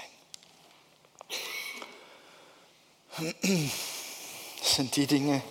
Das 4.61 4.75
sind 4.75 4.93
die 4.97 5.07
Dinge, 5.07 5.41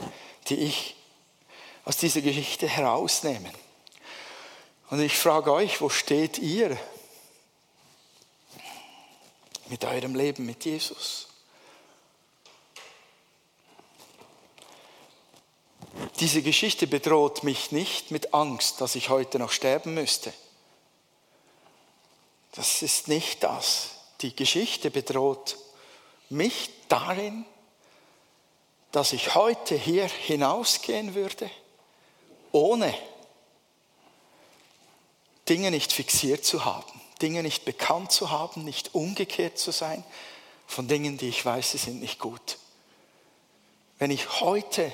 die 0.48 0.56
ich 0.56 0.96
aus 1.84 1.96
dieser 1.96 2.20
Geschichte 2.20 2.68
herausnehme. 2.68 3.50
Und 4.90 5.00
ich 5.00 5.16
frage 5.16 5.52
euch, 5.52 5.80
wo 5.80 5.88
steht 5.88 6.38
ihr 6.38 6.78
mit 9.68 9.84
eurem 9.84 10.14
Leben 10.14 10.46
mit 10.46 10.64
Jesus? 10.64 11.28
Diese 16.20 16.42
Geschichte 16.42 16.86
bedroht 16.86 17.44
mich 17.44 17.70
nicht 17.70 18.10
mit 18.10 18.34
Angst, 18.34 18.80
dass 18.80 18.94
ich 18.94 19.08
heute 19.08 19.38
noch 19.38 19.50
sterben 19.50 19.94
müsste. 19.94 20.32
Das 22.52 22.82
ist 22.82 23.08
nicht 23.08 23.42
das. 23.44 23.90
Die 24.20 24.34
Geschichte 24.34 24.90
bedroht 24.90 25.56
mich 26.28 26.70
darin, 26.88 27.44
dass 28.92 29.12
ich 29.12 29.34
heute 29.34 29.74
hier 29.76 30.06
hinausgehen 30.06 31.14
würde, 31.14 31.50
ohne 32.52 32.94
Dinge 35.48 35.70
nicht 35.70 35.92
fixiert 35.92 36.44
zu 36.44 36.64
haben, 36.64 37.00
Dinge 37.20 37.42
nicht 37.42 37.64
bekannt 37.64 38.12
zu 38.12 38.30
haben, 38.30 38.64
nicht 38.64 38.94
umgekehrt 38.94 39.58
zu 39.58 39.70
sein 39.70 40.04
von 40.66 40.88
Dingen, 40.88 41.16
die 41.16 41.28
ich 41.28 41.44
weiß, 41.44 41.72
sie 41.72 41.78
sind 41.78 42.00
nicht 42.00 42.18
gut. 42.18 42.58
Wenn 43.98 44.10
ich 44.10 44.40
heute 44.40 44.92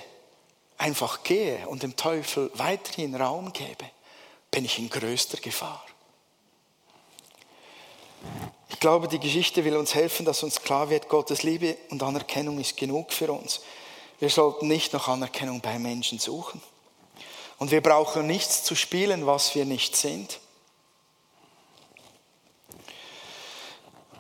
einfach 0.79 1.23
gehe 1.23 1.67
und 1.69 1.83
dem 1.83 1.97
Teufel 1.97 2.51
weiterhin 2.55 3.15
Raum 3.15 3.53
gebe, 3.53 3.91
bin 4.51 4.65
ich 4.65 4.79
in 4.79 4.89
größter 4.89 5.39
Gefahr. 5.39 5.85
Ich 8.71 8.81
glaube, 8.81 9.09
die 9.09 9.19
Geschichte 9.19 9.65
will 9.65 9.77
uns 9.77 9.95
helfen, 9.95 10.25
dass 10.25 10.43
uns 10.43 10.63
klar 10.63 10.91
wird, 10.91 11.09
Gottes 11.09 11.43
Liebe 11.43 11.77
und 11.91 12.03
Anerkennung 12.03 12.59
ist 12.59 12.77
genug 12.77 13.13
für 13.13 13.33
uns. 13.33 13.61
Wir 14.25 14.31
sollten 14.31 14.69
nicht 14.69 14.95
nach 14.95 15.09
Anerkennung 15.09 15.61
bei 15.61 15.79
Menschen 15.79 16.19
suchen. 16.19 16.63
Und 17.59 17.71
wir 17.71 17.83
brauchen 17.83 18.27
nichts 18.27 18.65
zu 18.65 18.75
spielen, 18.75 19.27
was 19.27 19.55
wir 19.55 19.67
nicht 19.67 19.97
sind. 19.97 20.41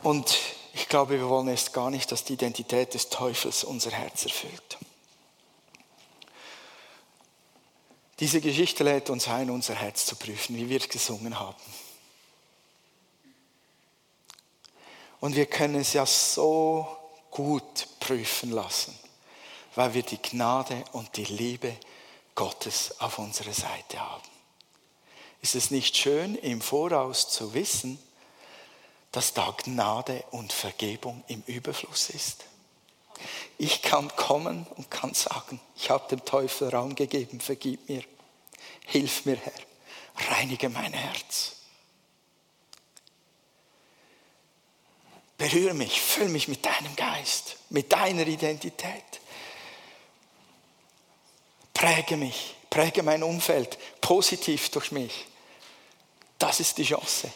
Und 0.03 0.37
Ich 0.75 0.89
glaube, 0.89 1.19
wir 1.19 1.29
wollen 1.31 1.49
erst 1.49 1.73
gar 1.73 1.91
nicht, 1.91 2.13
dass 2.13 2.23
die 2.23 2.35
Identität 2.35 2.93
des 2.93 3.09
Teufels 3.09 3.65
unser 3.65 3.93
Herz 3.93 4.25
erfüllt. 4.25 4.77
Diese 8.21 8.43
Geschichte 8.43 8.85
lädt 8.85 9.09
uns 9.09 9.27
ein, 9.27 9.49
unser 9.49 9.75
Herz 9.75 10.05
zu 10.05 10.17
prüfen, 10.17 10.55
wie 10.59 10.69
wir 10.69 10.81
es 10.81 10.91
gesungen 10.91 11.41
haben. 11.41 11.63
Und 15.21 15.35
wir 15.35 15.47
können 15.47 15.77
es 15.77 15.95
ja 15.95 16.05
so 16.05 16.87
gut 17.31 17.89
prüfen 18.01 18.51
lassen, 18.51 18.99
weil 19.75 19.95
wir 19.95 20.03
die 20.03 20.21
Gnade 20.21 20.85
und 20.93 21.17
die 21.17 21.25
Liebe 21.25 21.77
Gottes 22.35 23.01
auf 23.01 23.19
unserer 23.19 23.53
Seite 23.53 24.01
haben. 24.01 24.29
Ist 25.43 25.55
es 25.55 25.71
nicht 25.71 25.97
schön, 25.97 26.37
im 26.37 26.61
Voraus 26.61 27.29
zu 27.29 27.55
wissen, 27.55 27.99
dass 29.13 29.33
da 29.33 29.55
Gnade 29.63 30.25
und 30.33 30.53
Vergebung 30.53 31.23
im 31.29 31.43
Überfluss 31.47 32.11
ist. 32.11 32.45
Ich 33.59 33.83
kann 33.83 34.15
kommen 34.17 34.67
und 34.75 34.91
kann 34.91 35.15
sagen, 35.15 35.61
ich 35.77 35.91
habe 35.91 36.09
dem 36.09 36.25
Teufel 36.25 36.71
Raum 36.71 36.97
gegeben, 36.97 37.41
vergib 37.41 37.89
mir, 37.89 38.03
hilf 38.87 39.25
mir, 39.25 39.37
Herr, 39.37 40.33
reinige 40.33 40.69
mein 40.69 40.93
Herz. 40.93 41.53
Berühre 45.39 45.75
mich, 45.75 46.01
füll 46.01 46.29
mich 46.29 46.49
mit 46.49 46.65
deinem 46.65 46.97
Geist, 46.97 47.57
mit 47.71 47.93
deiner 47.93 48.27
Identität. 48.27 49.21
Präge 51.75 52.17
mich, 52.17 52.55
präge 52.71 53.03
mein 53.03 53.23
Umfeld 53.23 53.79
positiv 54.01 54.71
durch 54.71 54.93
mich. 54.93 55.27
Das 56.39 56.61
ist 56.61 56.79
die 56.79 56.85
Chance. 56.85 57.31